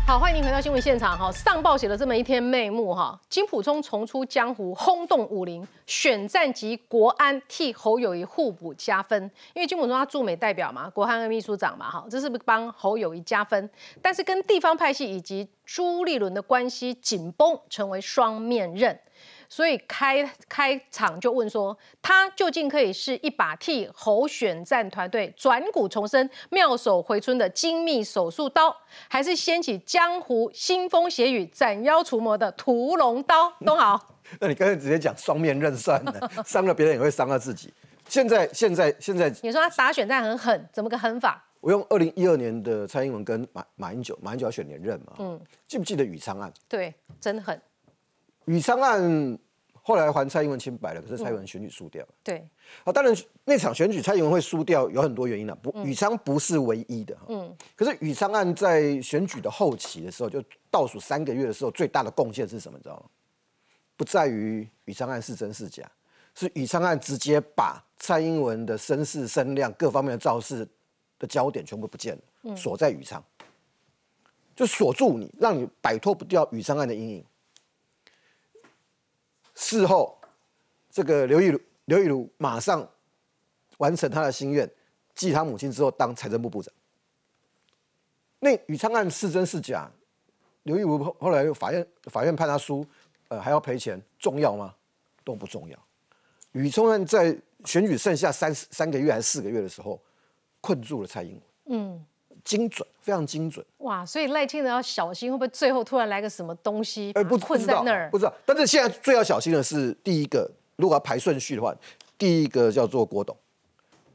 [0.07, 1.31] 好，欢迎您回到新闻现场哈。
[1.31, 9.19] 上报写了这么一篇内幕哈，金普聪重出江湖，轰动武林，选战及国安替侯友谊互补加分。
[9.55, 13.67] 因为金普聪他驻美代表嘛，国安的秘书长嘛，哈，这是不是帮侯友谊加分？
[13.99, 18.99] 但是跟地方派系以及朱立伦的关系紧绷，成为双面刃。
[19.49, 28.75] 所以开开场就问说，他究竟可以是一把替侯选战团队转骨重生、妙手回春的精密手术刀，
[29.07, 33.51] 还是掀起江湖腥风血雨、斩妖除魔的屠龙刀？
[33.65, 33.99] 东豪，
[34.39, 37.73] 那你刚才直接讲双面刃算了， 伤了别人也会伤到自己。
[38.07, 41.43] 现在现在现在，你说他打选战很狠，怎么个狠法？
[41.59, 46.53] 我用二零一二年的蔡英文跟马马英九，马英九要选连任嘛，嗯，记不记得宇昌案？
[46.69, 47.59] 对，真狠。
[48.45, 49.37] 宇昌案
[49.81, 52.09] 后来还蔡英文清白了，可是蔡英文选举输掉了。
[52.23, 52.47] 对，
[52.83, 57.15] 啊，当然那场选举蔡英文会输掉有很多原因了，不，宇昌不是唯一的。
[57.27, 62.77] 嗯，可是宇昌案在选举的后期的时候，就倒数三个月的时候，最大的贡献是什么？
[62.79, 63.05] 你知道吗？
[63.95, 65.89] 不在于宇昌案是真是假，
[66.33, 70.67] 是宇昌案直接把蔡英文的声势、声量各方面的造势
[71.19, 73.23] 的焦点全部不见了，锁在宇昌，
[74.55, 77.25] 就锁住你，让你摆脱不掉宇昌案的阴影。
[79.55, 80.17] 事后，
[80.91, 82.87] 这个刘义儒刘义儒马上
[83.77, 84.69] 完成他的心愿，
[85.13, 86.73] 继他母亲之后当财政部部长。
[88.39, 89.89] 那宇昌案是真是假？
[90.63, 92.85] 刘义儒后后来法院法院判他输，
[93.27, 94.73] 呃，还要赔钱，重要吗？
[95.23, 95.77] 都不重要。
[96.51, 99.99] 宇昌案在选举剩下三三个月还是四个月的时候，
[100.61, 102.05] 困住了蔡英文，嗯，
[102.45, 103.65] 精准，非常精准。
[103.79, 108.19] 哇，所以赖清德要小心，会不会最后突然来个什么东西，哎，不困在那儿不？
[108.19, 108.33] 知道。
[108.45, 111.75] 但是现在最要小心的是，第一个，如果要排顺序的话，
[112.17, 113.35] 第一个叫做郭董，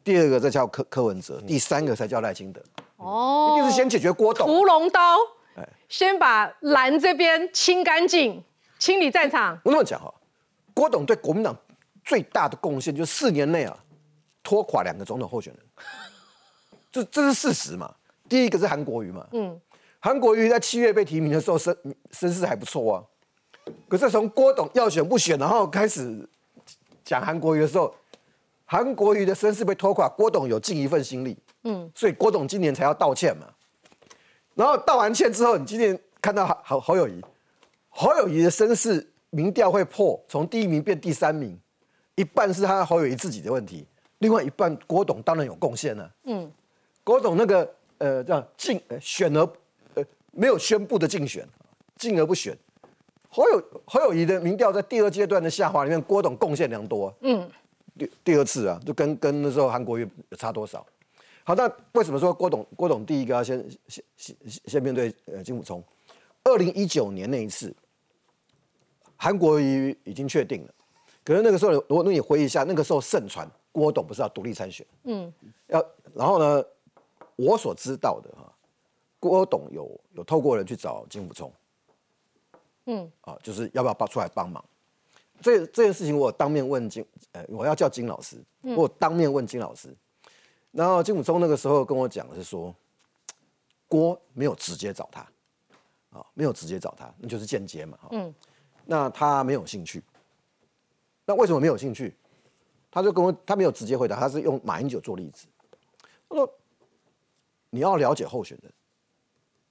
[0.05, 2.63] 第二个再叫柯柯文哲，第三个才叫赖清德。
[2.97, 4.47] 哦一定是先解决郭董。
[4.47, 5.17] 屠龙刀
[5.57, 8.41] 哎，先把蓝这边清干净，
[8.79, 9.59] 清理战场。
[9.65, 10.13] 我那么讲哈，
[10.73, 11.57] 郭董对国民党
[12.05, 13.77] 最大的贡献就是四年内啊，
[14.45, 15.63] 拖垮两个总统候选人，
[16.93, 17.93] 这这是事实嘛。
[18.31, 19.61] 第一个是韩国瑜嘛，嗯，
[19.99, 21.77] 韩国瑜在七月被提名的时候声
[22.13, 23.05] 声势还不错啊，
[23.89, 26.27] 可是从郭董要选不选，然后开始
[27.05, 27.93] 讲韩国瑜的时候，
[28.65, 33.47] 韩国瑜的声势被拖垮，郭董有尽一份心力，嗯，所以郭董今年才要道歉嘛。
[34.55, 37.21] 然后道完歉之后，你今年看到侯侯侯友谊，
[37.89, 41.59] 侯友谊的声势民调会破，从第一名变第三名，
[42.15, 43.87] 一半是他侯友谊自己的问题，
[44.19, 46.11] 另外一半郭董当然有贡献了。
[46.25, 46.51] 嗯，
[47.03, 47.69] 郭董那个
[48.01, 49.49] 呃叫竞呃选而
[49.95, 51.47] 呃没有宣布的竞选，
[51.97, 52.57] 进而不选。
[53.29, 57.15] 侯友侯友谊的民调在第二阶段的下滑里面，郭董贡献良多。
[57.21, 57.49] 嗯，
[57.97, 60.85] 第第二次啊，就跟跟那时候韩国瑜有差多少？
[61.45, 64.37] 好，那为什么说郭董郭董第一个要先先先
[64.67, 65.83] 先面对呃金溥聪？
[66.43, 67.73] 二零一九年那一次，
[69.17, 70.75] 韩国瑜已经确定了，
[71.25, 75.33] 可是那个时候如果你回忆一下，那个时候盛传郭董不是要独立参选，嗯，
[75.69, 75.85] 要
[76.15, 76.65] 然后呢，
[77.47, 78.53] 我所知道的哈，
[79.19, 81.53] 郭董有有透过人去找金溥聪，
[82.85, 84.63] 嗯，啊，就是要不要帮出来帮忙？
[85.41, 89.97] 这这件事情我有当面问金，呃，我要叫金老师，我有当面问金老师，
[90.71, 92.75] 然后金溥聪那个时候跟我讲的是说，
[93.89, 95.21] 郭没有直接找他，
[96.11, 98.35] 啊，没有直接找他，那就是间接嘛，嗯，
[98.85, 100.03] 那他没有兴趣，
[101.25, 102.15] 那为什么没有兴趣？
[102.91, 105.47] 他就跟我，他没有直接回答，他是用马英九做例子，
[106.29, 106.55] 他说
[107.71, 108.73] 你要了解候选人，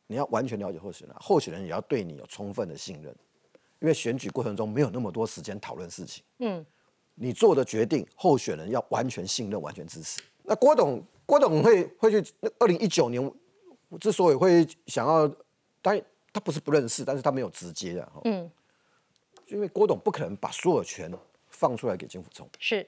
[0.08, 3.16] 你要完全了解候选人，候选人也要对你有充分的信任，
[3.80, 6.66] 因为选举过程中没有那么多时间讨论事情，嗯，
[7.16, 10.22] 你做的决定，候选人要完全信任、完全支持。
[10.44, 13.32] 那郭董，郭董会会去，那二零一九年
[14.00, 15.28] 之所以会想要，
[15.82, 18.50] 当然他不是不认识，但是他没有直接的，嗯，
[19.48, 21.12] 因为郭董不可能把所有权
[21.50, 22.50] 放出来给金辅聪。
[22.60, 22.88] 是，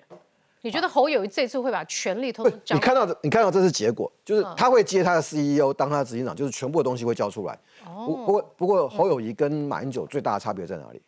[0.61, 7.59] 你觉得侯友谊这次会把权力通不通，交你看到的，你看到这是结果，就是他会接他的 CEO 当他的执行长，就是全部的东西会交出来。
[7.83, 11.01] 不不过不过侯友谊跟马英九最大的差别在哪里？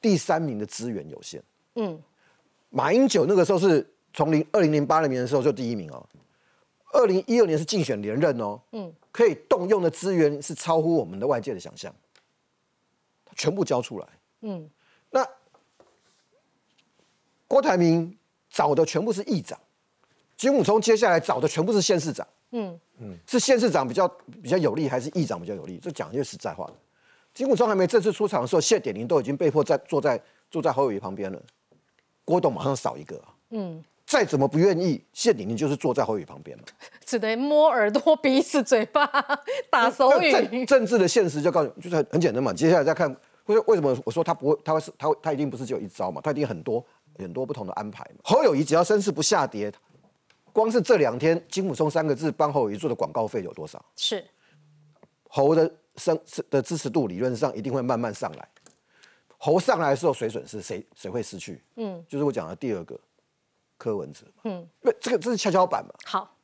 [0.00, 1.42] 第三名的资源有限。
[1.76, 1.98] 嗯，
[2.68, 6.06] 马英九那个时候是从零二零零八年的时候就第一名哦，
[6.92, 11.92] 二零一二年是竞选连任哦，嗯，可以动用的资源是超乎我们的外界的想象，
[13.34, 14.06] 全部交出来。
[14.42, 14.68] 嗯，
[15.10, 15.26] 那
[17.48, 18.16] 郭台铭
[18.56, 19.58] 找的全部是议长，
[20.34, 22.26] 金武聪接下来找的全部是县市长。
[22.52, 24.08] 嗯嗯，是县市长比较
[24.42, 25.78] 比较有利，还是议长比较有利？
[25.82, 26.72] 这讲句实在话的，
[27.34, 30.18] 金武聪还没正式出场的时候，谢点玲都已经被迫在坐在
[30.50, 31.38] 坐在侯友谊旁边了，
[32.24, 33.34] 郭董马上少一个啊。
[33.50, 36.64] 嗯，再怎么不愿意，谢点玲就是坐在侯宇旁边嘛。
[37.04, 39.06] 只能摸耳朵、鼻子、嘴巴，
[39.68, 40.32] 打手语。
[40.32, 42.54] 政政治的现实就告诉你，就是很很简单嘛。
[42.54, 43.14] 接下来再看，
[43.46, 46.82] 为为什么我说他不会，他会是他会他一定不是只有一招嘛，他一定很多
[47.18, 48.20] 很多不同的安排嘛。
[48.24, 49.72] 侯友谊只要身势不下跌，
[50.52, 53.84] 光是这两天金武松三个字帮侯友谊做的广告费有多少？
[53.96, 54.24] 是，
[55.28, 56.18] 侯的生
[56.50, 58.48] 的支持度理论上一定会慢慢上来。
[59.38, 61.62] 侯上来的时候，谁损失谁谁会失去？
[61.76, 62.98] 嗯就是我讲的第二个
[63.76, 64.42] 柯文哲嘛。
[64.44, 64.52] 嗯，
[64.82, 65.94] 因为这个这是跷跷板嘛。
[66.04, 66.35] 好。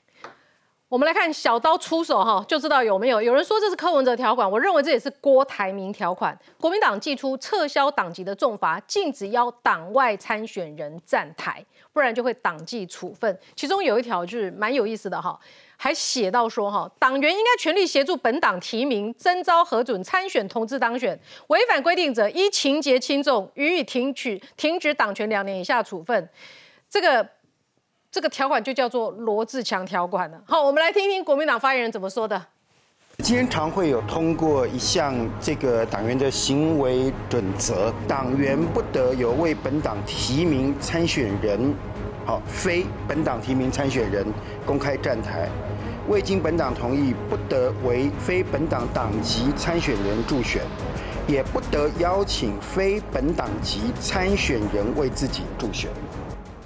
[0.92, 3.22] 我们来看小刀出手哈，就知道有没有。
[3.22, 6.38] 有人说这是柯文哲条款，我认为这也是郭台铭条款。
[6.60, 13.38] 国民党祭出撤销党籍的重罚，禁止邀党外参选人站台，不然就会党纪处分。
[13.56, 15.40] 其中有一条就是蛮有意思的哈，
[15.78, 26.28] 还写到说哈，党员应该全力协助本党提名、征召、核准参选同志当选，违反规定者依情节轻重予以停取停止党权两年以下处分。
[26.90, 27.26] 这个
[28.12, 30.38] 这个条款就叫做罗志强条款了。
[30.46, 32.40] 好，我们来听听国民党发言人怎么说的。
[33.22, 41.74] 经常会有通过一项这个党员的行为准则，党员不得有为本党提名参选人，
[42.26, 44.26] 好，非本党提名参选人
[44.66, 45.48] 公开站台，
[46.06, 50.60] 未经本党同意，不得为非本党党籍参选人助选，
[51.26, 55.90] 也不得邀请非本党籍参选人为自己助选。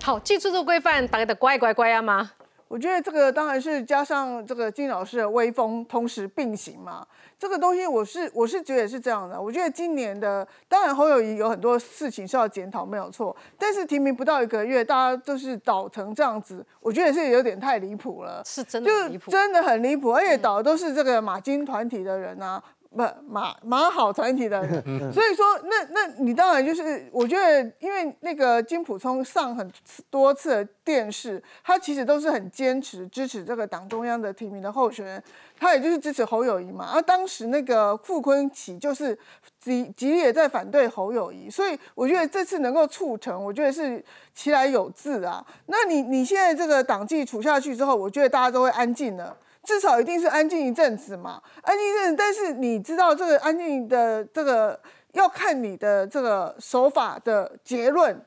[0.07, 2.31] 好，记住这个规范，大家的乖乖乖啊吗？
[2.69, 7.05] 我觉得这个当然是加上这个金老师的威风同时并行嘛。
[7.37, 9.41] 这个东西我是我是觉得是这样的。
[9.41, 13.37] 我觉得今年的当然侯友谊有很多事情是要检讨，没有错。
[13.59, 18.41] 但是提名不到一个月，大家都是倒成这样子，我觉得是有点太离谱了。
[18.47, 22.63] 是真的就离谱，真的很离谱，而且倒的都是这个马金团体的人啊。
[22.97, 24.83] 不马马好团体的人，
[25.13, 29.71] 所以说那那你当然就是，我觉得因为那个金普聪上很
[30.09, 35.23] 多次的电视，他其实都是很坚持支持这个党中央的提名的候选人，
[35.59, 36.91] 他也就是支持侯友谊嘛。
[36.95, 39.17] 而当时那个傅昆萁就是
[39.61, 44.03] 极极力也在反对侯友谊，所以我觉得这次能够促成，我觉得是
[44.35, 45.45] 其来有自啊。
[45.67, 49.37] 那你你现在这个党纪处下去之后，我觉得大家都会安静了。
[49.67, 52.17] 至少一定是安静一阵子嘛，安静一阵子。
[52.17, 54.81] 但是你知道这个安静的这个
[55.15, 58.25] 要看你的这个手法的结论。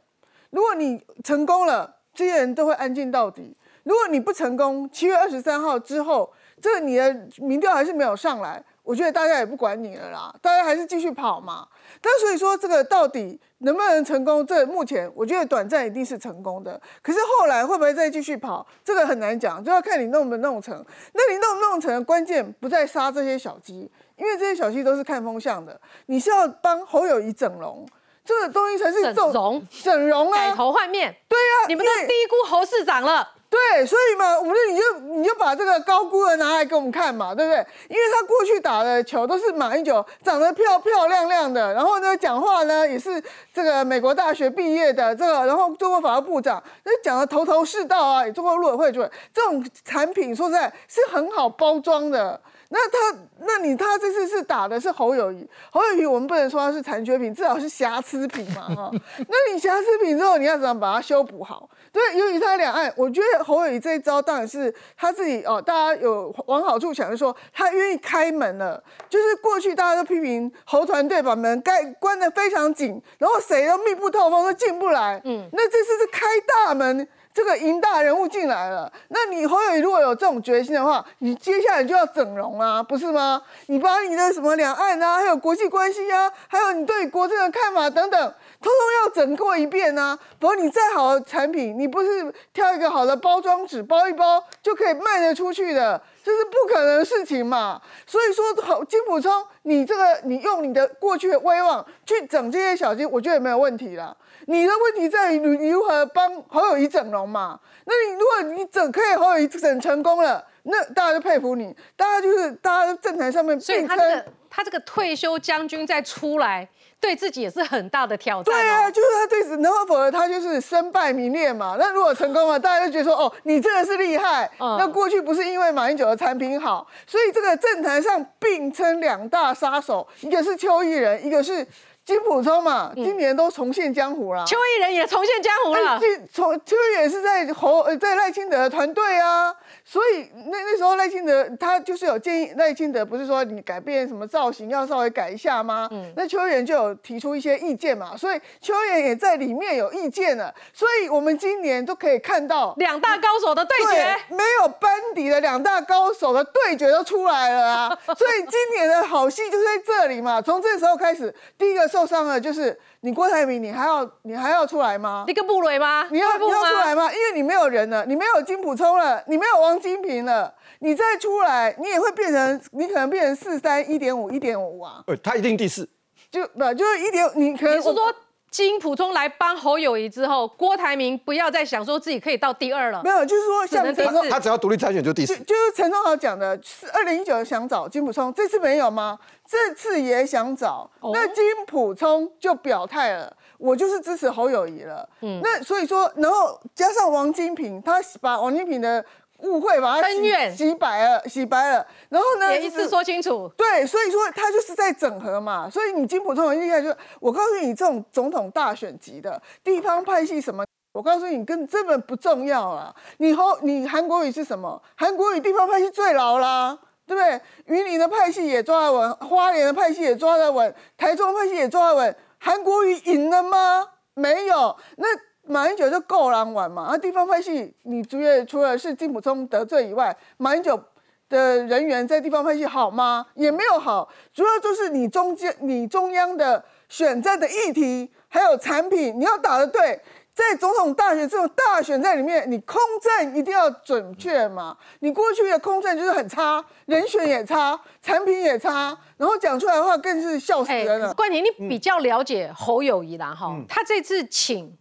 [0.50, 11.68] 如果你成功了，这些人都会安静到底；如果你不成功，七月二十三号之后，这个你的民调还是没有上来，我觉得大家也不管你了啦，大家还是继续跑嘛。
[12.02, 14.44] 但所以说，这个到底能不能成功？
[14.44, 20.84] 这目前我觉得短暂一定是成功的，可是后来会不会再继续跑，这个很难讲，就要看你弄不弄成。
[21.14, 25.80] 那你弄不弄成，关键不在杀这些小鸡，因为这些小鸡都是看风向的。
[26.08, 27.88] 你是要帮侯友谊整容，
[28.26, 31.16] 这个东西才是整容，整容啊，改头换面。
[31.28, 33.36] 对呀、你们都低估侯市长了。
[33.50, 37.58] 对，所以嘛，我们就你就你就把这个高估的拿来给我们看嘛，对不对？
[37.90, 43.22] 因为他过去打的球都是马英九长得漂漂亮亮的，然后呢讲话呢也是
[43.52, 52.40] 这个美国大学毕业的，这个然后做过法务部长，那讲的头头是道啊，也做过陆委会主任，这种产品说实在是很好包装的。
[52.72, 58.92] 那他，那你他这次是打的是侯友谊，侯友谊我们不能说他是残缺品，至少是瑕疵品嘛 哈。
[59.18, 61.68] 那你瑕疵品之后，你要怎么把它修补好？
[61.92, 68.82] 对，由于他两岸，我觉得侯友谊这一招当然是他自己哦，大家有往好处想，就说他愿意开门了。
[69.10, 75.20] 就是过去大家都批评侯团队把门盖关得非常紧，然后谁都密不透风，都进不来。
[75.26, 76.28] 嗯，那这次是开
[76.66, 77.08] 大门。
[77.32, 83.42] 这个赢大人物进来了，那你侯友如果有这种决心的话，你接下来就要整容啊，不是吗？
[83.68, 90.18] 你把你的什么两岸啊，还有国际关系啊，还有你对国政的看法等等，通通要整过一遍啊。
[90.40, 97.82] 否则你再好的产品，你不是挑一个好的包装纸包一包就可以卖得出去的，这是不可能的事情嘛。
[98.06, 98.46] 所以说，
[98.86, 104.16] 金普聪，你这个你用你的过去的威望去整这些小金，我觉得没有问题啦。
[104.48, 107.60] 你的问题在于你如何帮侯友谊整容嘛？
[107.86, 116.68] 那你如果你整可以侯友谊整成功了，那大家就佩服你，大家就是大家在政坛上面所以他这个他这个退休将军再出来，
[117.00, 118.54] 对自己也是很大的挑战。
[118.54, 121.76] 对啊，就是他对，然后否则他就是身败名裂嘛。
[121.80, 124.50] 那如果成功了，大家就觉得说哦，你真的是厉害。
[124.60, 131.66] 那过去不是因为马英九的产品好，所以这个政坛上并称两大杀手，一个是邱毅人，一个是。
[132.10, 134.44] 金普聪嘛，今年都重现江湖了。
[134.44, 136.00] 邱毅人也重现江湖了。
[136.34, 139.54] 从邱毅也是在侯呃在赖清德的团队啊。
[139.86, 145.88] 所以那那时候赖清德他就是有建议赖清德不是说你改变什么造型要稍微改一下吗？
[145.92, 150.52] 嗯，那邱元就有提出一些意见嘛，所以邱元也在里面有意见了。
[150.74, 158.00] 所以我们今年都可以看到两大高手的对决，没有班底的两大高手的对决都出来了啊！
[158.18, 160.42] 所以今年的好戏就在这里嘛。
[160.42, 162.80] 从这时候开始，第一个受伤了就是。
[163.02, 165.24] 你郭台铭，你还要你还要出来吗？
[165.26, 166.06] 你个布雷吗？
[166.12, 167.10] 你要你要出来吗？
[167.10, 175.02] 因为你没有人了，你没有金普充了，你没有王金平了，你再出来，你也会变成，你可能变成四三一点五一点五啊。
[175.08, 175.88] 呃，他一定第四，
[176.30, 178.14] 就不就是一点，你可能是说
[178.52, 183.02] 金普聪来帮侯友谊之后，郭台铭不要再想说自己可以到第二了。
[183.04, 185.36] 没有，就是说像陈他只要独立参选就第四。
[185.40, 189.20] 就是陈忠豪讲的，是二零一九想找金普聪，这次没有吗？
[189.48, 193.36] 这次也想找，那金普聪就表态了。
[193.58, 199.04] 我就是支持侯友谊了，嗯，那所以说，然后加上王金平，他把王金平的
[199.42, 214.82] 误会把他洗洗白了，洗白了，然后呢，也一次说清楚，对，所以说他就是在整合嘛，所以你金普通很厉害，就是我告诉你，这种总统大选级的地方派系什么，我告诉你，根根本不重要啊，你后你韩国语是什么？
[214.96, 216.78] 韩国语地方派系最牢啦，
[217.08, 217.42] 对不对？
[217.66, 222.16] 云林的派系也抓得稳，花莲的派系也抓得稳，台中派系也抓得稳。
[222.40, 223.88] 韩国瑜赢了吗？
[224.16, 225.08] 没有，那
[225.50, 226.84] 马英九就够狼玩嘛。
[226.84, 230.80] 啊，地方派系，你主要除了是金普聪得罪以外，马英九
[231.28, 233.26] 的人员在地方派系好吗？
[233.34, 240.00] 也没有好，主要就是你中间你中央的选战的议题，还有产品，你要打的对。
[240.32, 244.78] 在总统大选这种大选在里面，你空战一定要准确嘛？
[245.00, 251.14] 你过去的空战就是很差，人选也差，产品也差，然后讲出来的话更是笑死人了。
[251.14, 254.74] 冠廷，你比较了解侯友谊啦，哈，他这次请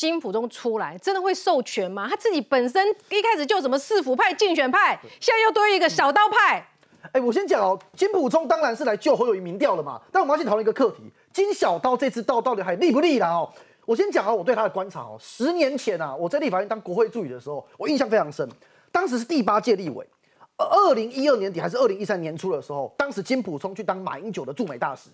[0.00, 2.08] 金普中出来，真的会授权吗？
[2.08, 6.66] 他自己本身一开始就什么四府派竞选派，现在又多一个小刀派。
[7.12, 10.00] 哎，我先讲哦，金普中当然是来救侯友谊民调了嘛。
[10.10, 11.02] 但我们要去讨论一个课题：
[11.34, 13.28] 金小刀这次到到底还立不立啦？
[13.28, 13.52] 哦。
[13.84, 15.18] 我先讲啊，我对他的观察哦。
[15.20, 18.48] 十年前啊，我在立法院当国会助理的时候，我印象非常深。
[18.90, 20.06] 当时是第八届立委，
[20.56, 25.10] 二零一二年底还是二零一三年初的时候，当时金普聪去当马英九的驻美大使。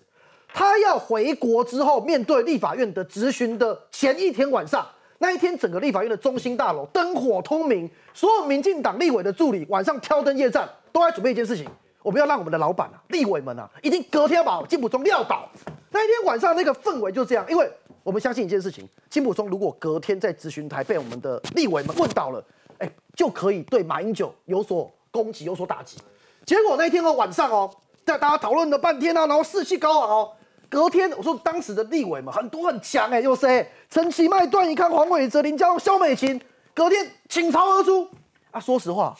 [0.53, 4.85] 他要回国之后，面对立法院的质询的前一天晚上，
[5.19, 11.67] 那一天整个立法院的中心大楼灯火通明，所有民进党立委的助理晚上挑灯夜战，都在准备一件事情：
[12.01, 15.47] 我们要让我们的老板啊，立委们啊，一定隔天要把金普聪撂倒。
[15.91, 17.69] 那一天晚上那个氛围就这样，因为。
[18.03, 22.41] 我们相信一件事情：金普松如果隔天在咨询台被我们的立委们问到了，
[22.77, 25.97] 哎，就可以对马英九有所攻击、有所打击。
[26.45, 27.69] 结果那一天哦晚上哦，
[28.05, 30.31] 在大家讨论了半天啊，然后士气高昂哦。
[30.69, 33.69] 隔天我说当时的立委嘛很多很强哎，有谁？
[33.89, 36.39] 陈其迈、段宜康、黄伟哲、林佳龙、萧美琴，
[36.73, 38.07] 隔天倾巢而出
[38.51, 38.59] 啊。
[38.59, 39.15] 说实话，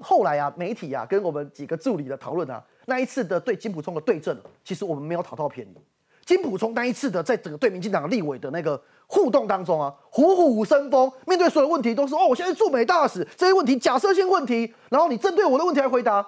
[0.00, 5.74] 后来啊，媒体啊跟我们几个助理的讨论啊，那一次的对金普聪的对阵，其实我们没有讨到便宜。
[6.24, 16.24] 金普聪那一次的在整个对民进党立委的那个互动当中啊，虎虎生风，面对所有问题都是哦，我现在驻美大使，这些问题假设性问题，然后你针对我的问题来回答，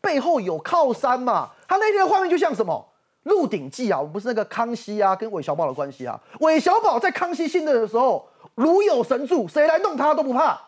[0.00, 1.50] 背后有靠山嘛？
[1.68, 2.74] 他那天的画面就像什么
[3.24, 10.60] 《鹿鼎记》啊，我们不是那个康熙啊跟韦小宝的关系啊，韦小宝在康熙信任的时候如有神助，谁来弄他都不怕。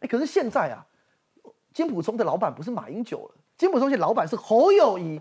[0.00, 0.84] 哎，可是现在啊，
[1.72, 3.34] 金普聪的老板不是马英九了。
[3.56, 5.20] 金普聪现在老板是侯友谊，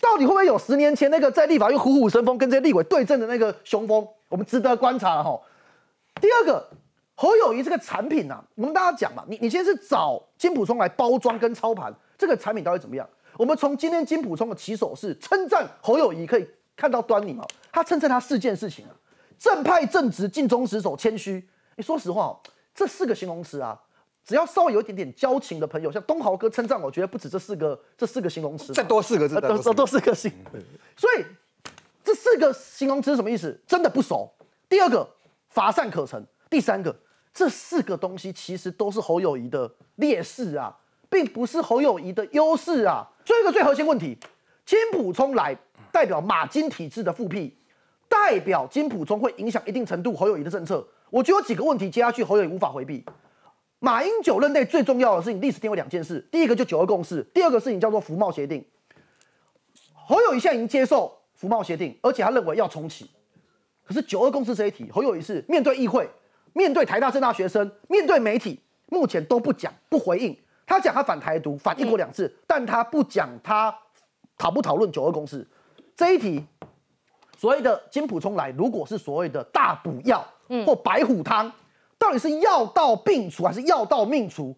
[0.00, 4.06] 到底会不会有十年前那个在立法院虎虎生风跟这些立委对阵的那个雄风？
[4.28, 5.40] 我们值得观察了哈。
[6.20, 6.68] 第二个，
[7.14, 13.08] 侯友谊这个产品啊，我们大家讲嘛，你你先是找金普聪来包装跟操盘，这个产品到底怎么样？
[13.38, 17.46] 我们从今天金普聪的起手是称赞侯友谊，可以看到端倪嘛。
[17.70, 18.90] 他称赞他四件事情啊，
[19.38, 21.48] 正派正直、尽忠职守、谦虚。
[21.76, 22.40] 你说实话哦，
[22.74, 23.80] 这四个形容词啊，
[24.24, 30.32] 只要稍微有一点点交情的朋友，像东豪哥称赞我，觉得不止这四个这四个形容词，再多四个字，都都都四个形。
[30.96, 31.24] 所以
[32.02, 33.56] 这四个形容词是什么意思？
[33.68, 34.28] 真的不熟。
[34.68, 35.08] 第二个，
[35.48, 36.26] 乏善可陈。
[36.50, 36.92] 第三个，
[37.32, 40.76] 这四个东西其实都是侯友谊的劣势啊，
[41.08, 43.08] 并不是侯友谊的优势啊。
[43.28, 44.16] 最后一个最核心问题，
[44.64, 45.54] 金普聪来
[45.92, 47.54] 代表马金体制的复辟，
[48.08, 50.82] 代表金普聪会影响一定程度侯友谊的政策。
[51.10, 53.04] 我就有几个问题接下去侯友谊无法回避。
[53.80, 58.64] 马英九任内最重要的事情，历史定位两件事，第一个就九二共识，第二个事情叫做服贸协定。
[59.92, 63.10] 侯友谊现在已经接受服贸协定，而且他认为要重启。
[63.84, 66.08] 可是九二共识这一题，侯友谊是面对议会、
[66.54, 70.34] 面对台大政大学生、面对媒体，目前都不讲、不回应。
[70.68, 73.74] 他讲他反台独、反一国两制，但他不讲他
[74.36, 75.44] 讨不讨论九二共识
[75.96, 76.44] 这一题。
[77.38, 80.26] 所谓的金普冲来，如果是所谓的大补药
[80.66, 81.50] 或白虎汤，
[81.96, 84.54] 到底是药到病除还是药到命除？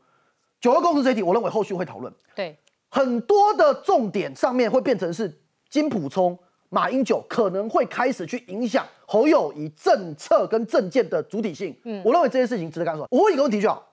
[0.61, 2.12] 九二共识这一题，我认为后续会讨论。
[2.34, 2.58] 对，
[2.90, 6.38] 很多的重点上面会变成是金普冲、
[6.70, 11.78] 马英九可能会开始去影响侯友谊政策跟政见的主体性。
[11.84, 13.06] 嗯，我认为这件事情值得干说。
[13.11, 13.86] 我问一个问题就好。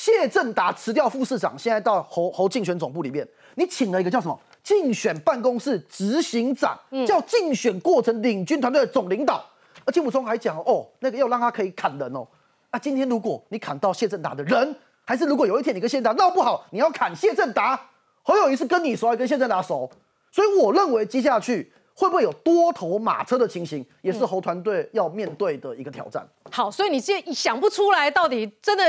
[0.00, 6.74] 谢正达辞掉副市长，现在到侯侯竞选总部里面，你请了一个叫什么竞选办公室执行长，
[7.06, 9.44] 叫竞选过程领军团队的总领导。
[9.84, 12.26] 而金普聪还讲哦，那个要让他可以砍人哦。
[12.72, 14.74] 那今天如果你砍到谢正达的人，
[15.04, 17.78] 还是如果有一天你跟谢正达闹不好，你要砍谢正达，
[18.22, 19.90] 侯友谊是跟你熟还是跟谢正达熟？
[20.32, 21.70] 所以我认为接下去。
[22.00, 26.26] 会不会有多头马车的情形，也是侯团队要面对的一个挑战。
[26.50, 28.82] 好，所以你现在想不出来，到底真的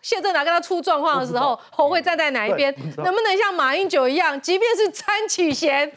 [0.00, 2.72] 谢振达跟他出状况的时候，侯会站在哪一边？
[2.98, 5.92] 能不能像马英九一样，即便是参启贤，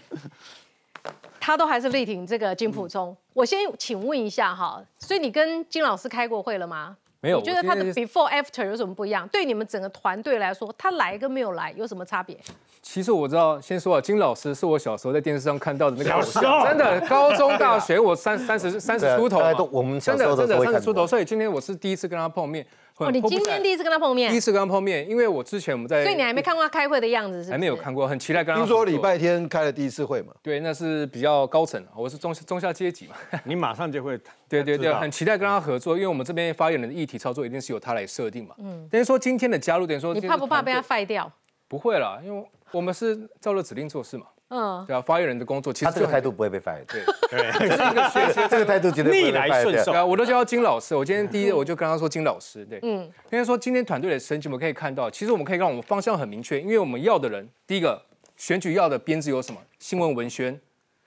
[1.40, 3.16] 他都还是力挺这个金普聪？
[3.34, 6.98] 我先请问一下哈，所以你跟金老师开过会了吗？
[7.26, 7.40] 没有。
[7.40, 9.28] 你觉得他的 before after 有什么不一样？
[9.30, 12.38] 对你们整个团队来说，他来跟没有来有什么差别？
[12.84, 22.64] 其实我知道，先说啊，金老师是我小时候在电视上看到的那个偶像，真的，高中、大学，我三三十三十出头嘛，我们真的真的三十出头，所以今天我是第一次跟他碰面。
[22.98, 24.32] 哦，你今天第一次跟他碰面？
[24.32, 27.52] 第一次跟他碰面，因为我之前我们在，所以你还没看过他开会的样子，是？
[27.52, 28.62] 还没有看过，很期待跟他。
[28.62, 30.34] 听说礼拜天开了第一次会嘛？
[30.42, 33.16] 对，那是比较高层，我是中中下阶级嘛。
[33.44, 34.18] 你马上就会，
[34.48, 38.56] 对对对，很期待跟他合作，因为我们这边发言人的议题操作一定是由他来设定嘛。
[38.60, 41.32] 嗯，等于说今天的加入，等于说你怕不怕被他废掉？
[41.68, 42.46] 不会啦，因为。
[42.72, 49.92] 我们是照着指令做事嘛，嗯，对啊，发言人的工作其实这个态度不会被 fire，对对，是一个这个态度绝对逆来顺受。
[49.92, 58.02] 对啊，我都叫他金老师，我今天第一我就跟他说金老师，对，嗯，因为说今天团队的升级，我们可以看到，其实我们可以让我们方向很明确，因为我们要的人，第一个
[58.38, 59.60] 选举要的编制有什么？
[59.80, 60.60] 新闻文宣、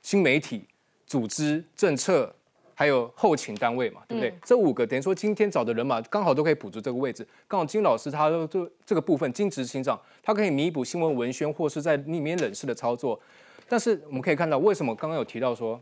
[0.03, 0.66] 新媒体、
[1.07, 2.34] 组织、政策。
[2.79, 4.33] 还有后勤单位嘛，对不对？
[4.45, 7.26] 这五个等于说今天找的人嘛，刚好都可以补足这个位置。
[7.49, 13.20] 刚好金老师他就这个部分金执行长，他可以弥补新闻文宣或是在里面人事的操作。
[13.68, 15.81] 但是我们可以看到，为什么刚刚有提到说，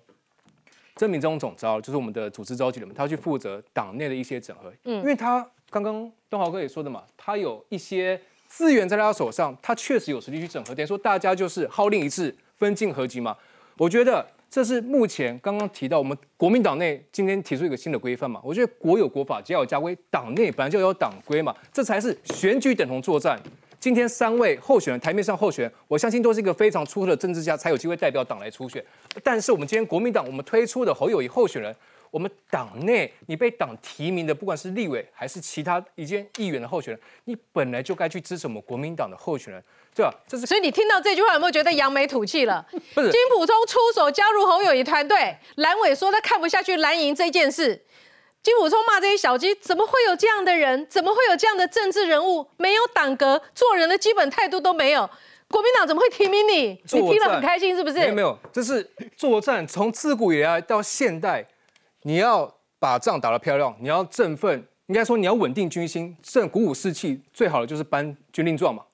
[0.95, 4.73] 曾明忠总招就是我们的组织召集人，他去负责党内的一些整合。
[4.85, 8.19] 嗯，因为他刚刚东豪哥也说的嘛，他有一些
[8.49, 10.75] 资源在他手上，他确实有实力去整合。
[10.75, 13.37] 等于说大家就是号令一致，分进合集嘛。
[13.77, 14.27] 我觉得。
[14.49, 18.41] 这是目前刚刚提到，我们国民党内今天提出一个新的规范嘛？
[18.43, 23.39] 我觉得国有国法，家有家规，党内本来就有党规嘛，这才是选举等同作战。
[23.79, 28.83] 今天三位候选人台面上候选人，我相信都是一个非常出色的政治家，才有机会代表党来初选。
[29.23, 31.75] 但是我们今天国民党，我们推出的侯友谊候选人。
[32.13, 39.63] 我们党内，你被党提名的，不管是立委还是其他一些议员的候选人，你本来就该去支持我们国民党的候选人，
[39.97, 40.15] 对吧？
[40.29, 42.65] 这是所以你听到这句话有没有觉得扬眉吐气了？
[42.95, 47.83] 不是，金普聪出手加入侯友谊团队，蓝委说他看不下去蓝营这件事，
[48.43, 50.87] 金普聪骂这些小鸡，怎么会有这样的人？
[50.91, 52.47] 怎么会有这样的政治人物？
[52.59, 55.09] 没有党格，做人的基本态度都没有，
[55.49, 56.81] 国民党怎么会提名你？
[56.93, 57.97] 你听了很开心是不是？
[57.97, 61.47] 没有，没有，这是作战，从自古以来到现代。
[62.03, 68.85] 你要把仗打得漂亮，你要振奋，应该说你要稳定军心，振鼓舞士气，最好的就是颁军令状嘛。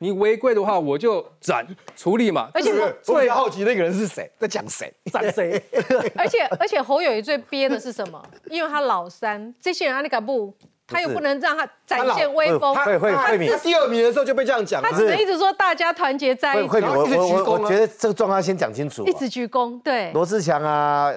[0.00, 2.48] 你违规的话，我就斩处理嘛。
[2.54, 5.60] 而且我最好奇那个人是谁，在讲谁，斩谁。
[6.16, 8.22] 而且而且侯友谊最憋的是什么？
[8.46, 10.54] 因为他老三，这些人阿里嘎布
[10.86, 14.90] 他又不能让他展现威风，会会会敏他第二名的时候就被这样讲他。
[14.96, 19.04] 只能一直说大家团结在一起会会，敏，我一直鞠我我躬啊我觉得这个状况要先讲清楚哦。
[19.06, 21.12] 一直鞠躬，对，罗志祥啊、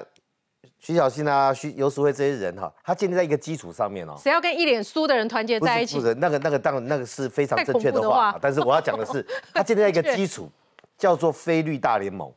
[0.84, 4.16] 徐小新啊、徐游淑慧这些人哈，他建立在一个基础上面哦。
[4.20, 6.06] 谁要跟一脸输的人团结在一起是不？
[6.08, 9.24] 是，那个那个当然那个是非常正确的话，但是我要讲的是，
[9.54, 10.50] 他建立在一个基础，
[10.98, 12.28] 叫做菲律大联盟。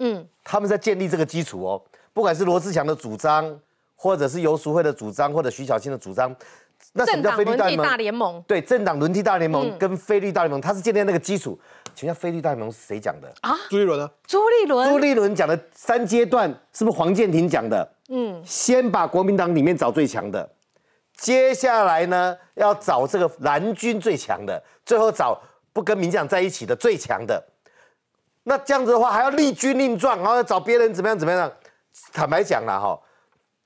[0.00, 1.80] 嗯，他们在建立这个基础哦，
[2.12, 3.56] 不管是罗志祥的主张，
[3.94, 6.34] 或者是游淑慧的主张，或者徐小新的主张，
[6.94, 8.42] 那什政么叫党轮替非绿大联盟？
[8.48, 11.56] 对，政党轮替大联盟嗯跟菲律大联盟，它是建立在那个基础。
[12.00, 13.54] 请问一下，非绿大联盟是谁讲的啊？
[13.68, 17.86] 朱立伦啊，朱立伦，朱立伦讲的三阶段是不是黄建庭讲的？
[18.08, 20.48] 嗯，先把国民党里面找最强的，
[21.18, 25.38] 接下来呢要找这个蓝军最强的，最后找
[25.74, 27.44] 不跟民进党在一起的最强的。
[28.44, 31.52] 那这样子的话，还要立军令状，然后要找别人怎么样怎么样？
[32.14, 32.98] 坦白讲了哈，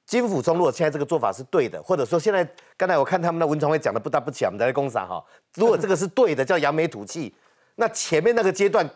[0.06, 2.44] 金辅中如果现在这个做法是对的，或者说现在
[2.76, 5.24] 刚才我看他们的文传会讲的不大不小，我们在工厂哈，
[5.54, 7.32] 如果这个是对的，叫扬眉吐气，
[7.76, 8.88] 那前面那个阶段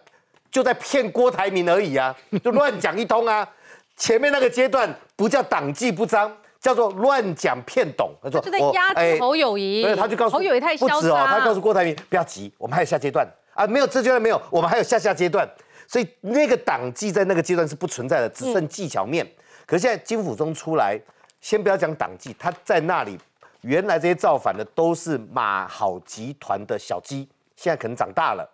[0.51, 3.49] 就在骗郭台铭而已啊， 就乱讲一通啊。
[3.97, 8.15] 前面那个阶段不叫党纪不彰，叫做乱讲骗懂。
[8.23, 15.49] 他说就在我压制哎侯友谊对，他就告诉侯友谊太嚣不止哦，张他告诉郭台铭不要急，我们还有下阶段啊，没有这阶段没有，我们还有下下阶段。
[15.89, 19.27] 所以那个党纪在那个阶段是不存在的，只剩技巧面。
[19.67, 21.01] 可是现在金辅中出来，
[21.41, 23.19] 先不要讲党纪，他在那里
[23.63, 28.49] 原来这些造反的都是马好集团的小鸡，现在可能长大了。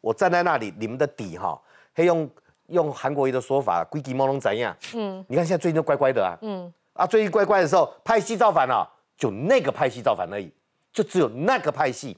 [0.00, 1.60] 我站在那里，你们的底哈，
[1.94, 2.30] 可以用
[2.68, 4.76] 用韩国瑜的说法，龟鸡猫龙怎样？
[4.94, 10.52] 嗯你看现在最近都乖乖的啊，嗯，啊，最近乖乖的时候，派系造反了、就那个派系造反而已，
[10.92, 12.16] 就只有那个派系。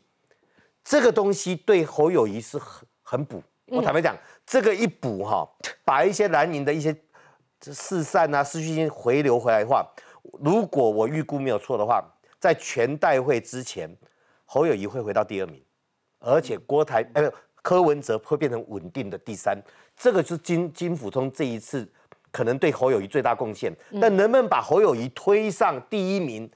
[0.85, 3.43] 这个东西对侯友谊是很很补。
[3.67, 5.49] 我坦白讲，这个一补哈，
[5.85, 6.95] 把一些蓝营的一些
[7.61, 9.87] 四散啊、失去性回流回来的话，
[10.41, 12.05] 如果我预估没有错的话，
[12.39, 13.97] 在全代会之前，
[14.45, 15.63] 侯友谊会回到第二名，
[16.19, 17.33] 而且郭台呃
[17.63, 19.57] 柯文哲会变成稳定的第三，
[19.97, 21.89] 这个是金金辅通这一次
[22.31, 23.75] 可能对侯友谊最大贡献。
[24.01, 26.51] 但能不能把侯友谊推上第一名，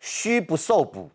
[0.00, 1.08] 虚不受补。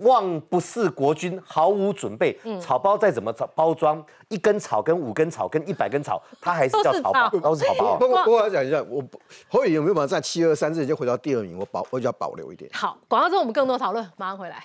[0.00, 2.38] 望不是国军，毫无准备。
[2.60, 7.98] 草包再怎么包包装，一根草跟五根草跟一百根草，它还是叫草包，都是草包啊。
[7.98, 9.02] 不过不过我要讲一下，我
[9.48, 11.58] 侯友宜有没有办法在七二三之前就回到第二名？
[11.58, 12.70] 我保我就要保留一点。
[12.74, 14.62] 好，广告之后我们更多讨论，马上回来。